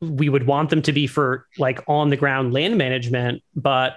we 0.00 0.28
would 0.28 0.46
want 0.46 0.70
them 0.70 0.82
to 0.82 0.92
be 0.92 1.06
for 1.06 1.46
like 1.58 1.82
on 1.88 2.10
the 2.10 2.16
ground 2.16 2.52
land 2.52 2.76
management, 2.76 3.42
but 3.54 3.96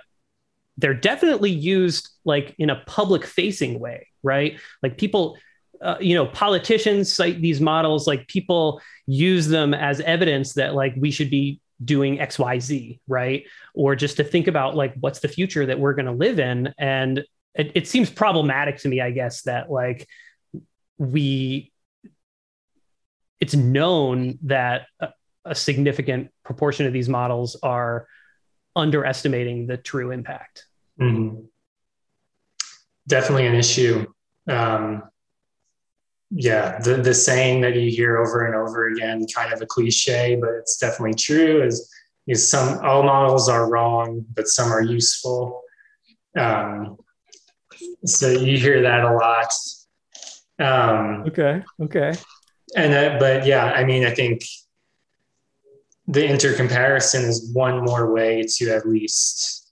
they're 0.78 0.94
definitely 0.94 1.52
used 1.52 2.10
like 2.26 2.56
in 2.58 2.70
a 2.70 2.84
public 2.86 3.26
facing 3.26 3.80
way, 3.80 4.08
right? 4.24 4.60
Like 4.84 4.98
people, 4.98 5.38
uh, 5.82 5.98
you 6.00 6.16
know, 6.16 6.26
politicians 6.28 7.12
cite 7.12 7.42
these 7.42 7.62
models, 7.62 8.08
like 8.08 8.28
people 8.28 8.82
use 9.06 9.48
them 9.48 9.74
as 9.74 10.00
evidence 10.02 10.54
that 10.54 10.76
like 10.76 10.94
we 10.98 11.12
should 11.12 11.30
be 11.30 11.60
doing 11.84 12.18
XYZ, 12.18 13.00
right? 13.08 13.46
Or 13.74 13.96
just 13.96 14.18
to 14.18 14.24
think 14.24 14.48
about 14.48 14.76
like 14.76 14.94
what's 15.00 15.20
the 15.20 15.28
future 15.28 15.66
that 15.66 15.80
we're 15.80 15.94
going 15.94 16.08
to 16.08 16.12
live 16.12 16.40
in. 16.40 16.74
And 16.78 17.24
it, 17.56 17.72
it 17.76 17.88
seems 17.88 18.10
problematic 18.10 18.78
to 18.80 18.88
me, 18.88 19.02
I 19.02 19.12
guess, 19.12 19.44
that 19.44 19.72
like 19.72 20.08
we 20.98 21.72
it's 23.40 23.56
known 23.56 24.40
that 24.44 24.88
a, 25.48 25.52
a 25.52 25.56
significant 25.56 26.32
proportion 26.44 26.86
of 26.86 26.94
these 26.94 27.10
models 27.10 27.56
are 27.64 28.08
underestimating 28.76 29.68
the 29.68 29.78
true 29.78 30.12
impact. 30.12 30.66
Mm-hmm. 31.00 31.46
Definitely 33.08 33.48
an 33.48 33.56
issue. 33.56 34.06
Um, 34.48 35.04
yeah, 36.30 36.80
the, 36.80 36.96
the 36.96 37.14
saying 37.14 37.62
that 37.62 37.76
you 37.76 37.90
hear 37.90 38.18
over 38.18 38.46
and 38.46 38.56
over 38.56 38.88
again, 38.88 39.26
kind 39.34 39.54
of 39.54 39.62
a 39.62 39.66
cliche, 39.66 40.38
but 40.40 40.50
it's 40.52 40.78
definitely 40.78 41.14
true, 41.14 41.64
is, 41.64 41.90
is 42.28 42.48
some 42.48 42.84
all 42.86 43.04
models 43.04 43.48
are 43.48 43.70
wrong, 43.70 44.26
but 44.36 44.48
some 44.48 44.72
are 44.72 44.82
useful. 44.82 45.62
Um, 46.38 46.98
so 48.06 48.30
you 48.30 48.58
hear 48.58 48.82
that 48.82 49.06
a 49.06 49.14
lot. 49.14 49.54
Um, 50.60 51.24
okay. 51.28 51.64
Okay 51.82 52.12
and 52.76 52.94
uh, 52.94 53.18
but 53.20 53.46
yeah, 53.46 53.66
I 53.66 53.84
mean, 53.84 54.06
I 54.06 54.14
think 54.14 54.44
the 56.08 56.22
intercomparison 56.22 57.26
is 57.26 57.52
one 57.54 57.84
more 57.84 58.13
way 58.13 58.43
to 58.43 58.70
at 58.70 58.88
least 58.88 59.72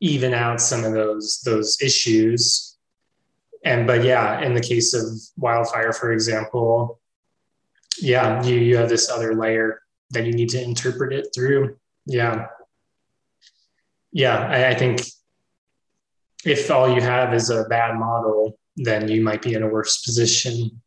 even 0.00 0.34
out 0.34 0.60
some 0.60 0.84
of 0.84 0.92
those 0.92 1.40
those 1.44 1.80
issues. 1.80 2.76
And 3.64 3.86
but 3.86 4.04
yeah, 4.04 4.40
in 4.40 4.54
the 4.54 4.60
case 4.60 4.94
of 4.94 5.04
wildfire, 5.36 5.92
for 5.92 6.12
example, 6.12 7.00
yeah, 7.98 8.42
you, 8.42 8.56
you 8.56 8.76
have 8.76 8.88
this 8.88 9.10
other 9.10 9.34
layer 9.34 9.80
that 10.10 10.26
you 10.26 10.32
need 10.32 10.48
to 10.50 10.62
interpret 10.62 11.12
it 11.12 11.28
through. 11.34 11.76
Yeah. 12.06 12.46
Yeah, 14.12 14.46
I, 14.46 14.68
I 14.68 14.74
think 14.74 15.02
if 16.44 16.70
all 16.70 16.92
you 16.92 17.00
have 17.00 17.32
is 17.32 17.50
a 17.50 17.64
bad 17.64 17.94
model, 17.94 18.58
then 18.76 19.08
you 19.08 19.22
might 19.22 19.42
be 19.42 19.54
in 19.54 19.62
a 19.62 19.68
worse 19.68 20.02
position 20.02 20.82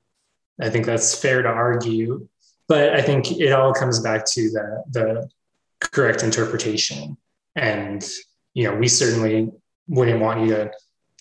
I 0.61 0.69
think 0.69 0.85
that's 0.85 1.19
fair 1.19 1.41
to 1.41 1.49
argue, 1.49 2.27
but 2.67 2.93
I 2.93 3.01
think 3.01 3.31
it 3.31 3.51
all 3.51 3.73
comes 3.73 3.99
back 3.99 4.25
to 4.31 4.49
the 4.49 4.83
the 4.91 5.29
correct 5.79 6.23
interpretation. 6.23 7.17
And 7.55 8.07
you 8.53 8.69
know, 8.69 8.75
we 8.75 8.87
certainly 8.87 9.49
wouldn't 9.87 10.21
want 10.21 10.41
you 10.41 10.47
to 10.55 10.71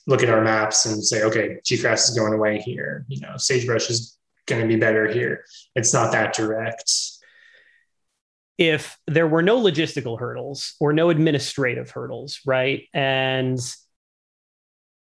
look 0.06 0.22
at 0.22 0.30
our 0.30 0.42
maps 0.42 0.86
and 0.86 1.02
say, 1.02 1.22
okay, 1.22 1.58
cheatgrass 1.64 2.08
is 2.08 2.16
going 2.16 2.32
away 2.32 2.58
here. 2.58 3.04
You 3.08 3.20
know, 3.20 3.36
sagebrush 3.36 3.90
is 3.90 4.18
going 4.46 4.62
to 4.62 4.68
be 4.68 4.76
better 4.76 5.08
here. 5.08 5.44
It's 5.74 5.92
not 5.92 6.12
that 6.12 6.34
direct. 6.34 6.90
If 8.56 8.96
there 9.06 9.26
were 9.26 9.42
no 9.42 9.60
logistical 9.60 10.18
hurdles 10.18 10.74
or 10.78 10.92
no 10.92 11.10
administrative 11.10 11.90
hurdles, 11.90 12.40
right? 12.46 12.84
And 12.92 13.58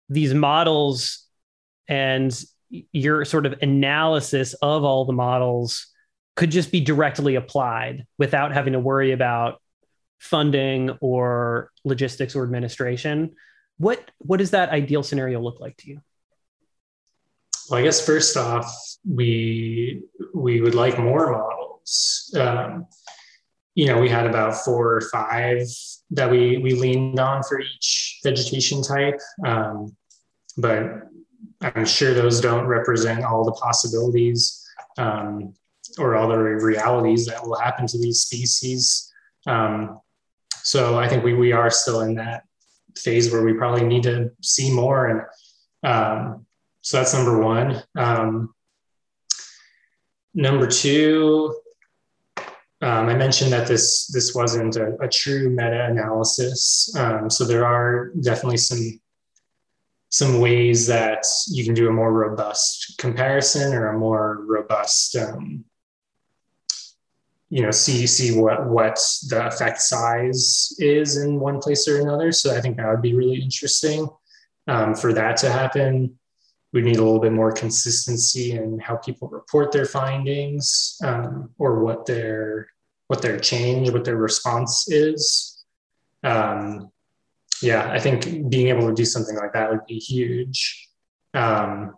these 0.09 0.35
models 0.35 1.25
and 1.89 2.39
your 2.71 3.25
sort 3.25 3.47
of 3.47 3.55
analysis 3.63 4.55
of 4.55 4.85
all 4.85 5.07
the 5.07 5.15
models 5.15 5.87
could 6.39 6.53
just 6.53 6.71
be 6.71 6.81
directly 6.81 7.35
applied 7.35 8.07
without 8.17 8.53
having 8.53 8.73
to 8.73 8.79
worry 8.79 9.11
about 9.11 9.61
funding 10.21 10.91
or 11.01 11.73
logistics 11.85 12.37
or 12.37 12.45
administration. 12.45 13.35
What 13.79 14.09
what 14.19 14.37
does 14.37 14.53
that 14.53 14.69
ideal 14.69 15.03
scenario 15.03 15.41
look 15.41 15.59
like 15.59 15.77
to 15.79 15.89
you? 15.91 16.01
Well 17.69 17.81
i 17.81 17.83
guess 17.83 18.07
first 18.07 18.37
off 18.37 18.73
we 19.05 20.05
we 20.33 20.61
would 20.61 20.77
like 20.77 20.97
more 20.97 21.33
models. 21.33 22.33
Um, 22.39 22.87
you 23.75 23.87
know 23.89 24.01
we 24.01 24.09
had 24.09 24.27
about 24.27 24.55
four 24.65 24.95
or 24.95 25.01
five 25.01 25.67
that 26.13 26.31
we 26.31 26.59
we 26.59 26.75
leaned 26.75 27.19
on 27.19 27.43
for 27.43 27.61
each 27.61 28.21
vegetation 28.23 28.81
type. 28.81 29.19
Um, 29.45 29.97
but 30.57 30.83
I'm 31.63 31.85
sure 31.85 32.15
those 32.15 32.41
don't 32.41 32.69
represent 32.69 33.25
all 33.25 33.45
the 33.45 33.59
possibilities. 33.67 34.65
Um, 34.99 35.55
or 35.99 36.17
other 36.17 36.59
realities 36.59 37.27
that 37.27 37.45
will 37.47 37.59
happen 37.59 37.87
to 37.87 37.99
these 37.99 38.21
species. 38.21 39.13
Um, 39.47 40.01
so 40.63 40.99
I 40.99 41.09
think 41.09 41.25
we 41.25 41.35
we 41.35 41.53
are 41.53 41.71
still 41.71 42.01
in 42.01 42.15
that 42.17 42.45
phase 42.97 43.33
where 43.33 43.45
we 43.45 43.55
probably 43.55 43.85
need 43.85 44.03
to 44.05 44.31
see 44.43 44.73
more, 44.73 45.07
and 45.07 45.21
um, 45.83 46.47
so 46.83 46.99
that's 46.99 47.15
number 47.15 47.43
one. 47.43 47.83
Um, 47.97 48.55
number 50.35 50.67
two, 50.67 51.55
um, 52.83 53.09
I 53.09 53.15
mentioned 53.15 53.53
that 53.53 53.67
this 53.67 54.07
this 54.09 54.35
wasn't 54.35 54.77
a, 54.77 54.97
a 55.01 55.09
true 55.09 55.51
meta-analysis, 55.51 56.95
um, 56.97 57.31
so 57.31 57.45
there 57.45 57.67
are 57.67 58.11
definitely 58.21 58.59
some 58.59 59.01
some 60.11 60.41
ways 60.41 60.87
that 60.87 61.25
you 61.49 61.65
can 61.65 61.75
do 61.75 61.89
a 61.89 61.93
more 61.93 62.13
robust 62.13 62.97
comparison 62.99 63.75
or 63.75 63.89
a 63.89 63.99
more 63.99 64.43
robust, 64.47 65.17
um, 65.17 65.65
you 67.51 67.63
know, 67.63 67.71
see 67.71 68.07
see 68.07 68.39
what 68.39 68.67
what 68.67 68.99
the 69.29 69.47
effect 69.47 69.81
size 69.81 70.75
is 70.79 71.17
in 71.17 71.41
one 71.41 71.61
place 71.61 71.89
or 71.89 72.01
another. 72.01 72.33
So 72.33 72.55
I 72.55 72.61
think 72.61 72.77
that 72.77 72.89
would 72.89 73.03
be 73.03 73.15
really 73.15 73.41
interesting. 73.41 74.09
Um, 74.67 74.95
for 74.95 75.15
that 75.15 75.39
to 75.39 75.51
happen, 75.51 76.19
we 76.73 76.83
need 76.83 76.97
a 76.97 77.03
little 77.03 77.21
bit 77.21 77.33
more 77.33 77.53
consistency 77.53 78.53
in 78.53 78.79
how 78.79 78.97
people 78.97 79.29
report 79.29 79.73
their 79.73 79.87
findings 79.87 80.99
um, 81.03 81.51
or 81.59 81.83
what 81.83 82.05
their 82.05 82.69
what 83.07 83.23
their 83.23 83.39
change, 83.39 83.91
what 83.91 84.05
their 84.05 84.17
response 84.17 84.91
is. 84.91 85.65
Um, 86.23 86.91
yeah, 87.63 87.91
I 87.91 87.99
think 87.99 88.51
being 88.51 88.69
able 88.69 88.87
to 88.89 88.95
do 88.95 89.05
something 89.05 89.37
like 89.37 89.55
that 89.55 89.71
would 89.71 89.87
be 89.87 89.99
huge. 89.99 90.89
Um, 91.35 91.95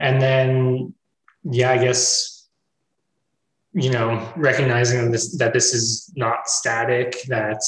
and 0.00 0.20
then, 0.20 0.94
yeah, 1.44 1.70
I 1.70 1.78
guess 1.78 2.37
you 3.72 3.90
know 3.90 4.32
recognizing 4.36 5.10
this 5.10 5.36
that 5.38 5.52
this 5.52 5.74
is 5.74 6.12
not 6.16 6.48
static, 6.48 7.22
that 7.28 7.60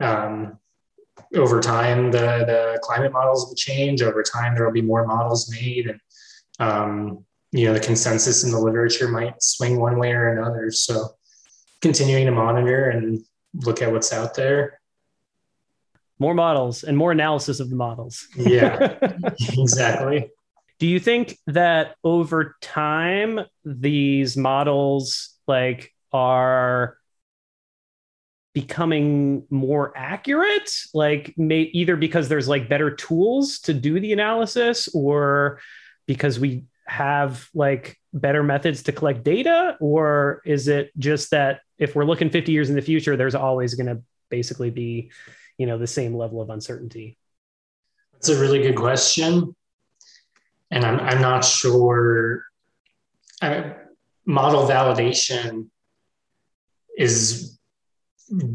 um, 0.00 0.58
over 1.34 1.60
time 1.60 2.10
the 2.10 2.44
the 2.46 2.78
climate 2.82 3.12
models 3.12 3.46
will 3.46 3.54
change. 3.54 4.02
Over 4.02 4.22
time 4.22 4.54
there 4.54 4.64
will 4.64 4.72
be 4.72 4.82
more 4.82 5.06
models 5.06 5.50
made 5.50 5.88
and 5.88 6.00
um, 6.58 7.24
you 7.52 7.66
know 7.66 7.74
the 7.74 7.80
consensus 7.80 8.44
in 8.44 8.50
the 8.50 8.58
literature 8.58 9.08
might 9.08 9.42
swing 9.42 9.78
one 9.78 9.98
way 9.98 10.12
or 10.12 10.32
another. 10.32 10.70
So 10.70 11.08
continuing 11.80 12.26
to 12.26 12.32
monitor 12.32 12.90
and 12.90 13.24
look 13.54 13.82
at 13.82 13.92
what's 13.92 14.12
out 14.12 14.34
there. 14.34 14.80
More 16.18 16.34
models 16.34 16.82
and 16.82 16.96
more 16.96 17.12
analysis 17.12 17.60
of 17.60 17.70
the 17.70 17.76
models. 17.76 18.26
Yeah. 18.36 18.98
Exactly 19.56 20.30
do 20.78 20.86
you 20.86 21.00
think 21.00 21.36
that 21.46 21.96
over 22.04 22.56
time 22.60 23.40
these 23.64 24.36
models 24.36 25.36
like 25.46 25.92
are 26.12 26.96
becoming 28.54 29.44
more 29.50 29.92
accurate? 29.96 30.70
Like 30.94 31.34
may, 31.36 31.62
either 31.62 31.96
because 31.96 32.28
there's 32.28 32.48
like 32.48 32.68
better 32.68 32.94
tools 32.94 33.58
to 33.60 33.74
do 33.74 33.98
the 33.98 34.12
analysis 34.12 34.88
or 34.94 35.60
because 36.06 36.38
we 36.38 36.64
have 36.86 37.48
like 37.54 37.98
better 38.12 38.42
methods 38.42 38.84
to 38.84 38.92
collect 38.92 39.24
data? 39.24 39.76
Or 39.80 40.42
is 40.44 40.68
it 40.68 40.90
just 40.96 41.32
that 41.32 41.60
if 41.76 41.94
we're 41.96 42.04
looking 42.04 42.30
50 42.30 42.52
years 42.52 42.70
in 42.70 42.76
the 42.76 42.82
future 42.82 43.16
there's 43.16 43.34
always 43.34 43.74
going 43.74 43.86
to 43.86 44.02
basically 44.30 44.70
be 44.70 45.10
you 45.56 45.66
know 45.66 45.78
the 45.78 45.86
same 45.86 46.14
level 46.14 46.40
of 46.40 46.50
uncertainty? 46.50 47.18
That's 48.12 48.28
a 48.28 48.40
really 48.40 48.62
good 48.62 48.76
question 48.76 49.54
and 50.70 50.84
i'm, 50.84 51.00
I'm 51.00 51.20
not 51.20 51.44
sure 51.44 52.44
I, 53.40 53.74
model 54.26 54.66
validation 54.66 55.68
is 56.96 57.58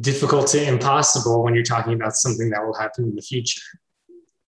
difficult 0.01 0.47
to 0.47 0.63
impossible 0.63 1.43
when 1.43 1.55
you're 1.55 1.63
talking 1.63 1.93
about 1.93 2.15
something 2.15 2.49
that 2.51 2.63
will 2.63 2.75
happen 2.75 3.05
in 3.05 3.15
the 3.15 3.21
future 3.21 3.61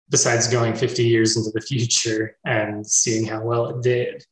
besides 0.10 0.48
going 0.48 0.76
50 0.76 1.04
years 1.04 1.36
into 1.36 1.50
the 1.52 1.62
future 1.62 2.38
and 2.46 2.86
seeing 2.86 3.26
how 3.26 3.42
well 3.42 3.68
it 3.70 3.82
did. 3.82 4.24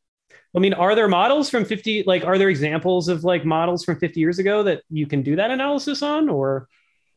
I 0.55 0.59
mean 0.59 0.73
are 0.73 0.93
there 0.93 1.07
models 1.07 1.49
from 1.49 1.65
50 1.65 2.03
like 2.03 2.23
are 2.23 2.37
there 2.37 2.49
examples 2.49 3.07
of 3.07 3.23
like 3.23 3.43
models 3.43 3.83
from 3.83 3.97
50 3.97 4.19
years 4.19 4.37
ago 4.37 4.61
that 4.63 4.83
you 4.89 5.07
can 5.07 5.23
do 5.23 5.35
that 5.35 5.49
analysis 5.49 6.03
on 6.03 6.29
or? 6.29 6.67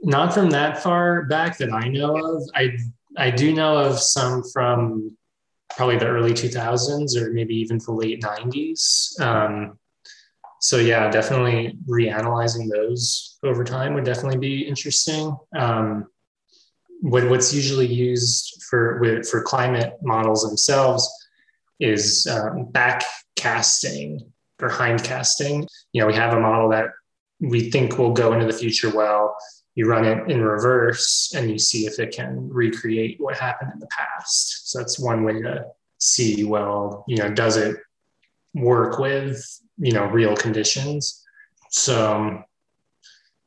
Not 0.00 0.32
from 0.32 0.50
that 0.50 0.82
far 0.82 1.24
back 1.24 1.58
that 1.58 1.72
i 1.72 1.88
know 1.88 2.16
of. 2.16 2.42
I 2.54 2.76
i 3.18 3.30
do 3.30 3.52
know 3.52 3.76
of 3.76 3.98
some 3.98 4.42
from 4.54 5.16
probably 5.76 5.98
the 5.98 6.06
early 6.06 6.32
2000s 6.32 7.16
or 7.16 7.32
maybe 7.32 7.54
even 7.54 7.78
the 7.78 7.92
late 7.92 8.22
90s 8.22 9.20
um, 9.20 9.78
so 10.66 10.78
yeah, 10.78 11.10
definitely 11.10 11.78
reanalyzing 11.88 12.68
those 12.68 13.38
over 13.44 13.64
time 13.64 13.94
would 13.94 14.04
definitely 14.04 14.38
be 14.38 14.66
interesting. 14.66 15.36
Um, 15.56 16.06
what, 17.02 17.28
what's 17.28 17.52
usually 17.52 17.86
used 17.86 18.62
for 18.68 19.22
for 19.30 19.42
climate 19.42 19.94
models 20.02 20.42
themselves 20.42 21.08
is 21.78 22.26
um, 22.26 22.68
backcasting 22.72 24.20
or 24.60 24.70
hindcasting. 24.70 25.66
You 25.92 26.00
know, 26.00 26.06
we 26.06 26.14
have 26.14 26.32
a 26.32 26.40
model 26.40 26.70
that 26.70 26.86
we 27.38 27.70
think 27.70 27.98
will 27.98 28.12
go 28.12 28.32
into 28.32 28.46
the 28.46 28.52
future 28.52 28.90
well. 28.90 29.36
You 29.76 29.86
run 29.86 30.04
it 30.04 30.28
in 30.28 30.42
reverse 30.42 31.32
and 31.36 31.48
you 31.48 31.58
see 31.58 31.86
if 31.86 32.00
it 32.00 32.14
can 32.14 32.48
recreate 32.50 33.20
what 33.20 33.36
happened 33.36 33.70
in 33.72 33.78
the 33.78 33.88
past. 33.88 34.70
So 34.70 34.78
that's 34.78 34.98
one 34.98 35.22
way 35.22 35.40
to 35.42 35.66
see 35.98 36.44
well, 36.44 37.04
you 37.06 37.18
know, 37.18 37.30
does 37.30 37.56
it 37.56 37.76
work 38.56 38.98
with 38.98 39.60
you 39.78 39.92
know 39.92 40.06
real 40.06 40.36
conditions 40.36 41.22
so 41.70 42.14
um, 42.14 42.44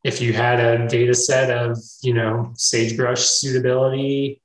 if 0.04 0.22
you 0.22 0.34
had 0.34 0.60
a 0.60 0.88
data 0.88 1.14
set 1.14 1.50
of 1.50 1.78
you 2.02 2.14
know 2.14 2.52
sagebrush 2.56 3.22
suitability 3.22 4.42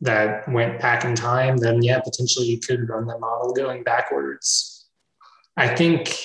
that 0.00 0.48
went 0.48 0.80
back 0.80 1.04
in 1.04 1.14
time 1.14 1.56
then 1.56 1.82
yeah 1.82 2.00
potentially 2.00 2.46
you 2.46 2.60
could 2.60 2.88
run 2.88 3.06
the 3.06 3.18
model 3.18 3.52
going 3.52 3.82
backwards 3.82 4.86
i 5.56 5.66
think 5.66 6.16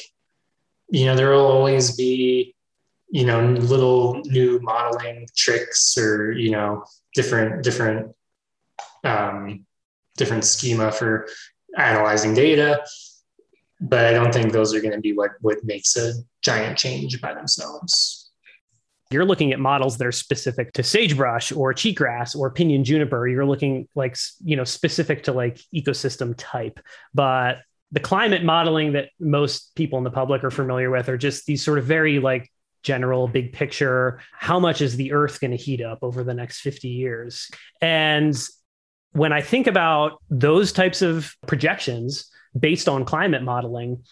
you 0.89 1.05
know 1.05 1.15
there 1.15 1.31
will 1.31 1.47
always 1.47 1.95
be 1.95 2.55
you 3.11 3.25
know 3.25 3.41
little 3.53 4.21
new 4.25 4.59
modeling 4.61 5.27
tricks 5.35 5.97
or 5.97 6.31
you 6.31 6.51
know 6.51 6.83
different 7.15 7.63
different 7.63 8.15
um, 9.03 9.65
different 10.17 10.43
schema 10.43 10.91
for 10.91 11.27
analyzing 11.77 12.33
data 12.33 12.83
but 13.79 14.05
I 14.05 14.11
don't 14.11 14.33
think 14.33 14.51
those 14.51 14.73
are 14.73 14.81
going 14.81 14.93
to 14.93 14.99
be 14.99 15.13
what 15.13 15.31
what 15.41 15.63
makes 15.63 15.95
a 15.95 16.13
giant 16.41 16.77
change 16.77 17.19
by 17.21 17.33
themselves. 17.33 18.29
You're 19.11 19.25
looking 19.25 19.53
at 19.53 19.59
models 19.59 19.97
that 19.97 20.05
are 20.05 20.11
specific 20.11 20.73
to 20.73 20.83
sagebrush 20.83 21.51
or 21.51 21.73
cheatgrass 21.73 22.35
or 22.35 22.51
pinyon 22.51 22.83
juniper. 22.83 23.27
You're 23.27 23.45
looking 23.45 23.87
like 23.95 24.17
you 24.43 24.55
know 24.55 24.63
specific 24.63 25.23
to 25.23 25.31
like 25.31 25.59
ecosystem 25.73 26.35
type, 26.37 26.79
but 27.13 27.59
the 27.91 27.99
climate 27.99 28.43
modeling 28.43 28.93
that 28.93 29.09
most 29.19 29.73
people 29.75 29.97
in 29.97 30.03
the 30.03 30.11
public 30.11 30.43
are 30.43 30.51
familiar 30.51 30.91
with 30.91 31.09
are 31.09 31.17
just 31.17 31.45
these 31.45 31.63
sort 31.63 31.79
of 31.79 31.85
very 31.85 32.19
like 32.19 32.51
general 32.83 33.27
big 33.27 33.53
picture 33.53 34.19
how 34.31 34.59
much 34.59 34.81
is 34.81 34.95
the 34.95 35.11
earth 35.11 35.39
going 35.39 35.51
to 35.51 35.57
heat 35.57 35.81
up 35.81 35.99
over 36.01 36.23
the 36.23 36.33
next 36.33 36.61
50 36.61 36.87
years 36.87 37.49
and 37.81 38.35
when 39.11 39.33
i 39.33 39.41
think 39.41 39.67
about 39.67 40.21
those 40.29 40.71
types 40.71 41.01
of 41.01 41.33
projections 41.47 42.29
based 42.57 42.87
on 42.87 43.05
climate 43.05 43.43
modeling 43.43 44.03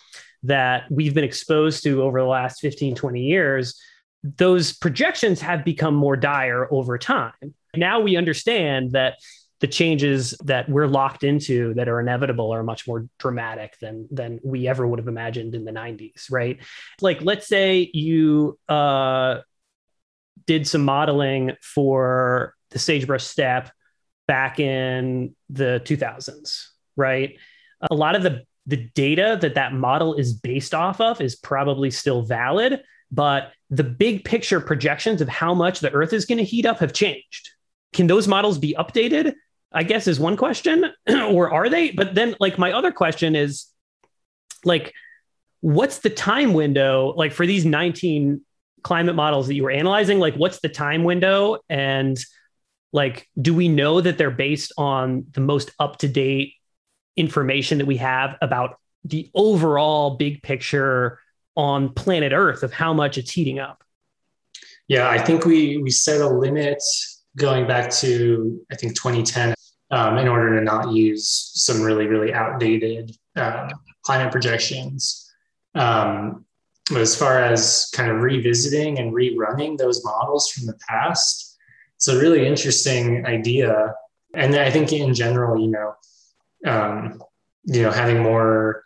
that 0.44 0.84
we've 0.90 1.14
been 1.14 1.24
exposed 1.24 1.84
to 1.84 2.02
over 2.04 2.20
the 2.20 2.28
last 2.28 2.60
15, 2.62 2.96
20 2.96 3.22
years, 3.22 3.80
those 4.24 4.74
projections 4.74 5.42
have 5.42 5.64
become 5.64 5.96
more 5.96 6.18
dire 6.18 6.72
over 6.72 6.98
time. 6.98 7.34
Now 7.76 8.00
we 8.00 8.18
understand 8.18 8.92
that 8.92 9.16
the 9.60 9.68
changes 9.68 10.36
that 10.44 10.70
we're 10.70 10.88
locked 10.88 11.24
into 11.24 11.74
that 11.74 11.90
are 11.90 12.00
inevitable 12.00 12.54
are 12.54 12.64
much 12.64 12.88
more 12.88 13.08
dramatic 13.18 13.78
than 13.80 14.08
than 14.12 14.40
we 14.44 14.68
ever 14.68 14.88
would 14.88 15.00
have 15.00 15.08
imagined 15.08 15.56
in 15.56 15.66
the 15.66 15.72
90s 15.72 16.32
right 16.32 16.60
like 17.02 17.22
let's 17.22 17.48
say 17.48 17.90
you 17.94 18.58
uh, 18.70 19.40
did 20.46 20.68
some 20.68 20.84
modeling 20.86 21.54
for 21.62 22.54
the 22.72 22.80
sagebrush 22.80 23.24
steppe 23.24 23.72
back 24.28 24.60
in 24.60 25.36
the 25.50 25.82
2000s 25.86 26.68
right 26.96 27.38
a 27.90 27.96
lot 27.96 28.16
of 28.16 28.24
the 28.24 28.44
the 28.68 28.90
data 28.94 29.38
that 29.42 29.56
that 29.56 29.74
model 29.74 30.14
is 30.14 30.34
based 30.34 30.74
off 30.74 31.00
of 31.00 31.22
is 31.22 31.36
probably 31.36 31.90
still 31.90 32.22
valid, 32.22 32.82
but 33.10 33.54
the 33.70 33.84
big 33.84 34.26
picture 34.26 34.60
projections 34.60 35.22
of 35.22 35.30
how 35.30 35.54
much 35.54 35.80
the 35.80 35.92
Earth 35.92 36.12
is 36.12 36.26
going 36.26 36.38
to 36.38 36.44
heat 36.44 36.66
up 36.66 36.80
have 36.80 36.92
changed. 36.92 37.52
Can 37.94 38.08
those 38.08 38.28
models 38.28 38.60
be 38.60 38.76
updated? 38.78 39.34
I 39.72 39.84
guess 39.84 40.08
is 40.08 40.20
one 40.20 40.38
question, 40.38 40.86
or 41.10 41.54
are 41.54 41.70
they? 41.70 41.92
But 41.92 42.16
then, 42.16 42.36
like, 42.40 42.58
my 42.58 42.72
other 42.72 42.92
question 42.92 43.36
is, 43.36 43.68
like, 44.64 44.94
what's 45.62 46.00
the 46.00 46.10
time 46.10 46.54
window, 46.54 47.14
like, 47.16 47.34
for 47.34 47.46
these 47.46 47.66
19 47.66 48.42
climate 48.84 49.16
models 49.16 49.48
that 49.48 49.56
you 49.56 49.64
were 49.64 49.72
analyzing? 49.72 50.20
Like, 50.20 50.36
what's 50.36 50.60
the 50.60 50.70
time 50.70 51.04
window? 51.04 51.58
And, 51.70 52.18
like, 52.94 53.28
do 53.40 53.54
we 53.54 53.68
know 53.68 54.02
that 54.02 54.18
they're 54.18 54.32
based 54.32 54.72
on 54.78 55.26
the 55.32 55.42
most 55.42 55.72
up 55.80 55.98
to 56.00 56.08
date 56.08 56.54
information 57.16 57.80
that 57.80 57.88
we 57.88 57.98
have 57.98 58.38
about 58.42 58.78
the 59.04 59.30
overall 59.34 60.16
big 60.18 60.42
picture 60.44 61.20
on 61.56 61.94
planet 61.94 62.32
Earth 62.32 62.64
of 62.64 62.72
how 62.72 62.94
much 62.94 63.18
it's 63.18 63.32
heating 63.32 63.60
up? 63.60 63.84
Yeah, 64.88 65.10
I 65.10 65.18
think 65.18 65.44
we 65.46 65.78
we 65.78 65.90
set 65.90 66.22
a 66.22 66.30
limit 66.30 66.82
going 67.38 67.68
back 67.68 67.90
to 67.92 68.60
I 68.72 68.76
think 68.76 68.96
2010 68.96 69.54
um, 69.92 70.18
in 70.18 70.28
order 70.28 70.58
to 70.58 70.66
not 70.66 70.92
use 70.92 71.52
some 71.54 71.82
really 71.82 72.08
really 72.08 72.34
outdated 72.34 73.16
uh, 73.36 73.70
climate 74.04 74.32
projections. 74.32 75.24
Um, 75.76 76.46
as 76.96 77.16
far 77.16 77.40
as 77.40 77.90
kind 77.94 78.10
of 78.10 78.22
revisiting 78.22 78.98
and 79.00 79.14
rerunning 79.14 79.78
those 79.78 80.04
models 80.06 80.50
from 80.50 80.66
the 80.66 80.78
past, 80.88 81.58
it's 81.98 82.08
a 82.08 82.18
really 82.18 82.48
interesting 82.48 83.26
idea. 83.26 83.94
And 84.34 84.56
I 84.56 84.72
think 84.72 84.94
in 84.94 85.14
general, 85.14 85.60
you 85.60 85.68
know, 85.68 85.94
um, 86.66 87.22
you 87.66 87.82
know, 87.82 87.92
having 87.92 88.24
more 88.24 88.86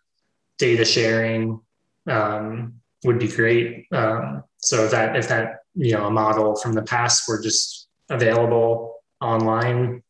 data 0.57 0.83
sharing 0.83 1.59
um, 2.07 2.73
would 3.03 3.19
be 3.19 3.27
great. 3.27 3.85
Um, 3.91 4.43
so 4.57 4.85
if 4.85 4.91
that 4.91 5.15
if 5.15 5.27
that 5.27 5.59
you 5.75 5.93
know 5.93 6.05
a 6.07 6.11
model 6.11 6.55
from 6.55 6.73
the 6.73 6.83
past 6.83 7.27
were 7.27 7.41
just 7.41 7.81
available 8.12 9.02
online, 9.21 10.04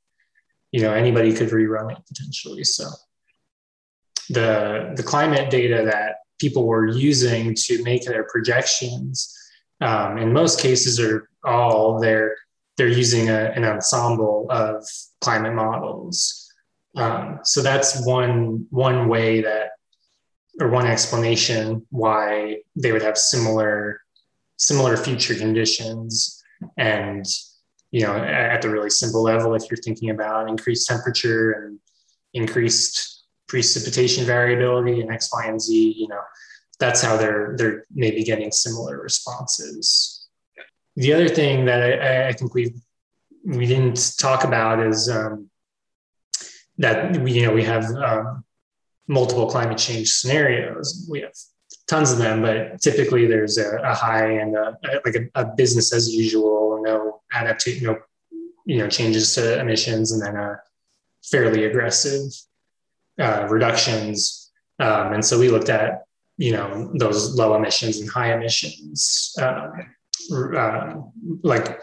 you 0.71 0.81
know, 0.81 0.93
anybody 0.93 1.33
could 1.33 1.49
rerun 1.49 1.91
it 1.91 1.99
potentially. 2.07 2.63
So 2.63 2.85
the 4.29 4.93
the 4.95 5.03
climate 5.03 5.49
data 5.49 5.83
that 5.85 6.17
people 6.39 6.65
were 6.65 6.87
using 6.87 7.53
to 7.55 7.83
make 7.83 8.03
their 8.05 8.23
projections 8.25 9.37
um, 9.81 10.17
in 10.17 10.31
most 10.33 10.59
cases 10.59 10.99
are 10.99 11.29
all 11.43 11.99
they're 11.99 12.35
they're 12.77 12.87
using 12.87 13.29
a, 13.29 13.51
an 13.55 13.63
ensemble 13.63 14.47
of 14.49 14.85
climate 15.19 15.53
models 15.53 16.49
um, 16.95 17.39
so 17.43 17.61
that's 17.61 18.05
one 18.05 18.65
one 18.69 19.07
way 19.07 19.41
that 19.41 19.71
or 20.59 20.69
one 20.69 20.85
explanation 20.85 21.85
why 21.89 22.57
they 22.75 22.91
would 22.91 23.01
have 23.01 23.17
similar 23.17 24.01
similar 24.57 24.95
future 24.97 25.35
conditions 25.35 26.43
and 26.77 27.25
you 27.91 28.01
know 28.01 28.15
at 28.15 28.61
the 28.61 28.69
really 28.69 28.89
simple 28.89 29.21
level 29.21 29.53
if 29.53 29.63
you're 29.69 29.77
thinking 29.77 30.09
about 30.09 30.49
increased 30.49 30.87
temperature 30.87 31.51
and 31.51 31.79
increased 32.33 33.21
precipitation 33.51 34.23
variability 34.23 35.01
and 35.01 35.11
X, 35.11 35.29
Y, 35.33 35.45
and 35.45 35.61
Z, 35.61 35.95
you 35.97 36.07
know, 36.07 36.21
that's 36.79 37.01
how 37.01 37.17
they're 37.17 37.53
they're 37.57 37.85
maybe 37.93 38.23
getting 38.23 38.49
similar 38.49 39.01
responses. 39.01 40.25
The 40.95 41.13
other 41.13 41.27
thing 41.27 41.65
that 41.65 41.81
I, 41.83 42.29
I 42.29 42.31
think 42.31 42.53
we 42.53 42.73
we 43.43 43.65
didn't 43.65 44.17
talk 44.17 44.45
about 44.45 44.79
is 44.79 45.09
um, 45.09 45.49
that 46.77 47.17
we 47.17 47.33
you 47.33 47.45
know 47.45 47.53
we 47.53 47.63
have 47.63 47.85
um, 47.95 48.45
multiple 49.07 49.47
climate 49.47 49.77
change 49.77 50.09
scenarios. 50.11 51.05
We 51.11 51.19
have 51.21 51.33
tons 51.91 52.09
of 52.09 52.19
them, 52.19 52.41
but 52.41 52.79
typically 52.81 53.27
there's 53.27 53.57
a, 53.57 53.77
a 53.83 53.93
high 53.93 54.31
and 54.31 54.55
a, 54.55 54.77
like 55.03 55.15
a, 55.15 55.23
a, 55.35 55.45
business 55.57 55.93
as 55.93 56.09
usual, 56.09 56.81
no 56.81 57.21
adaptation, 57.33 57.83
no 57.85 57.97
you 58.65 58.77
know 58.77 58.87
changes 58.87 59.35
to 59.35 59.59
emissions, 59.59 60.13
and 60.13 60.21
then 60.21 60.37
a 60.37 60.55
fairly 61.21 61.65
aggressive 61.65 62.31
uh, 63.19 63.45
reductions. 63.49 64.51
Um, 64.79 65.13
and 65.15 65.25
so 65.25 65.37
we 65.37 65.49
looked 65.49 65.67
at, 65.67 66.05
you 66.37 66.53
know, 66.53 66.91
those 66.97 67.35
low 67.35 67.55
emissions 67.55 67.99
and 67.99 68.09
high 68.09 68.33
emissions. 68.33 69.35
Uh, 69.39 69.67
uh, 70.33 70.93
like 71.43 71.81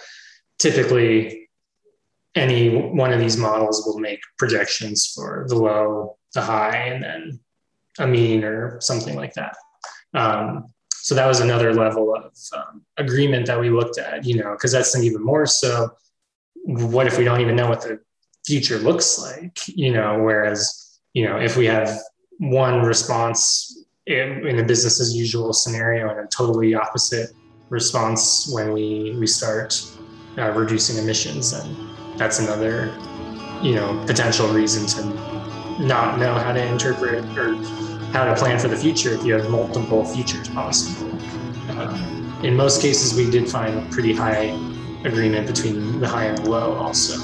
typically, 0.59 1.51
any 2.35 2.75
one 2.75 3.13
of 3.13 3.21
these 3.21 3.37
models 3.37 3.85
will 3.85 3.99
make 3.99 4.21
projections 4.39 5.13
for 5.15 5.45
the 5.49 5.55
low, 5.55 6.17
the 6.33 6.41
high, 6.41 6.79
and 6.93 7.05
then 7.05 7.41
a 7.99 8.07
mean 8.07 8.43
or 8.43 8.81
something 8.81 9.15
like 9.15 9.35
that. 9.35 9.55
Um, 10.15 10.73
so 10.91 11.15
that 11.15 11.27
was 11.27 11.41
another 11.41 11.73
level 11.73 12.15
of 12.15 12.33
um, 12.57 12.83
agreement 12.97 13.47
that 13.47 13.59
we 13.59 13.71
looked 13.71 13.99
at, 13.99 14.25
you 14.25 14.37
know, 14.37 14.53
because 14.53 14.73
that's 14.73 14.95
an 14.95 15.05
even 15.05 15.25
more 15.25 15.47
so. 15.47 15.91
What 16.65 17.07
if 17.07 17.17
we 17.17 17.25
don't 17.25 17.41
even 17.41 17.57
know 17.57 17.69
what 17.69 17.81
the 17.81 18.01
future 18.45 18.79
looks 18.79 19.19
like, 19.19 19.59
you 19.69 19.93
know? 19.93 20.23
Whereas 20.23 20.89
you 21.15 21.25
know, 21.25 21.39
if 21.39 21.57
we 21.57 21.67
have 21.67 21.99
one 22.39 22.83
response 22.83 23.85
in, 24.07 24.47
in 24.47 24.59
a 24.59 24.65
business 24.65 25.01
as 25.01 25.17
usual 25.17 25.53
scenario 25.53 26.09
and 26.11 26.21
a 26.21 26.27
totally 26.29 26.75
opposite 26.75 27.31
response 27.71 28.51
when 28.53 28.73
we 28.73 29.17
we 29.19 29.27
start 29.27 29.85
uh, 30.39 30.51
reducing 30.53 31.03
emissions, 31.03 31.51
then 31.51 31.95
that's 32.17 32.39
another 32.39 32.95
you 33.63 33.75
know 33.75 34.03
potential 34.07 34.49
reason 34.49 34.87
to 34.87 35.05
not 35.83 36.19
know 36.19 36.35
how 36.35 36.53
to 36.53 36.65
interpret 36.65 37.25
or 37.37 37.55
how 38.13 38.25
to 38.25 38.35
plan 38.35 38.59
for 38.59 38.69
the 38.69 38.77
future 38.77 39.15
if 39.15 39.25
you 39.25 39.35
have 39.35 39.51
multiple 39.51 40.05
futures 40.05 40.49
possible. 40.49 41.11
Uh, 41.71 42.41
in 42.43 42.57
most 42.57 42.81
cases, 42.81 43.15
we 43.15 43.31
did 43.31 43.49
find 43.49 43.91
pretty 43.93 44.15
high 44.15 44.57
agreement 45.05 45.47
between 45.47 46.01
the 46.01 46.09
high 46.09 46.27
and 46.27 46.39
the 46.39 46.51
low 46.51 46.75
also. 46.75 47.19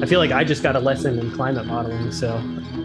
I 0.00 0.06
feel 0.06 0.18
like 0.18 0.32
I 0.32 0.44
just 0.44 0.62
got 0.62 0.76
a 0.76 0.80
lesson 0.80 1.18
in 1.18 1.30
climate 1.32 1.66
modeling. 1.66 2.12
So 2.12 2.42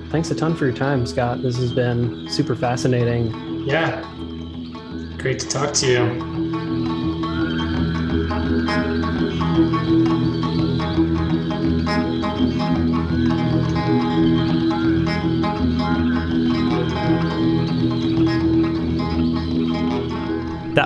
thanks 0.10 0.32
a 0.32 0.36
ton 0.36 0.56
for 0.56 0.66
your 0.66 0.76
time, 0.76 1.06
Scott. 1.06 1.42
This 1.42 1.58
has 1.58 1.74
been 1.74 2.30
super 2.30 2.56
fascinating. 2.56 3.66
Yeah. 3.68 4.02
Great 5.18 5.40
to 5.40 5.48
talk 5.48 5.74
to 5.74 5.88
you. 5.88 6.38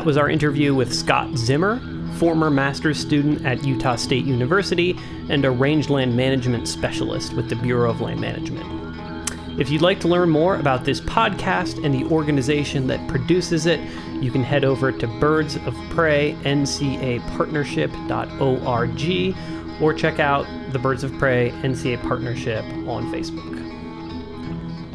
That 0.01 0.07
was 0.07 0.17
our 0.17 0.31
interview 0.31 0.73
with 0.73 0.91
Scott 0.91 1.37
Zimmer, 1.37 1.79
former 2.15 2.49
master's 2.49 2.97
student 2.97 3.45
at 3.45 3.63
Utah 3.63 3.97
State 3.97 4.25
University 4.25 4.97
and 5.29 5.45
a 5.45 5.51
rangeland 5.51 6.17
management 6.17 6.67
specialist 6.67 7.33
with 7.33 7.49
the 7.49 7.55
Bureau 7.55 7.91
of 7.91 8.01
Land 8.01 8.19
Management. 8.19 8.65
If 9.59 9.69
you'd 9.69 9.83
like 9.83 9.99
to 9.99 10.07
learn 10.07 10.31
more 10.31 10.55
about 10.55 10.85
this 10.85 11.01
podcast 11.01 11.85
and 11.85 11.93
the 11.93 12.03
organization 12.05 12.87
that 12.87 13.07
produces 13.07 13.67
it, 13.67 13.79
you 14.23 14.31
can 14.31 14.41
head 14.41 14.63
over 14.63 14.91
to 14.91 15.05
Birds 15.19 15.57
of 15.67 15.75
Prey 15.91 16.35
NCA 16.45 17.19
Partnership.org 17.37 19.35
or 19.83 19.93
check 19.93 20.19
out 20.19 20.47
the 20.71 20.79
Birds 20.79 21.03
of 21.03 21.15
Prey 21.19 21.51
NCA 21.61 22.01
Partnership 22.01 22.65
on 22.87 23.13
Facebook. 23.13 23.90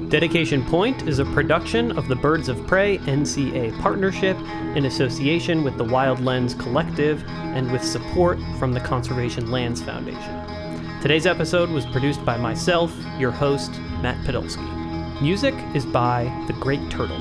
Dedication 0.04 0.62
Point 0.64 1.08
is 1.08 1.18
a 1.18 1.24
production 1.24 1.98
of 1.98 2.06
the 2.06 2.14
Birds 2.14 2.48
of 2.48 2.64
Prey 2.66 2.98
NCA 2.98 3.80
Partnership 3.80 4.36
in 4.76 4.84
association 4.84 5.64
with 5.64 5.78
the 5.78 5.84
Wild 5.84 6.20
Lens 6.20 6.54
Collective 6.54 7.24
and 7.26 7.72
with 7.72 7.82
support 7.82 8.38
from 8.58 8.72
the 8.72 8.78
Conservation 8.78 9.50
Lands 9.50 9.82
Foundation. 9.82 11.00
Today's 11.00 11.26
episode 11.26 11.70
was 11.70 11.86
produced 11.86 12.24
by 12.24 12.36
myself, 12.36 12.94
your 13.18 13.32
host, 13.32 13.72
Matt 14.02 14.22
Podolsky. 14.24 15.20
Music 15.20 15.54
is 15.74 15.86
by 15.86 16.24
The 16.46 16.52
Great 16.52 16.88
Turtle. 16.90 17.18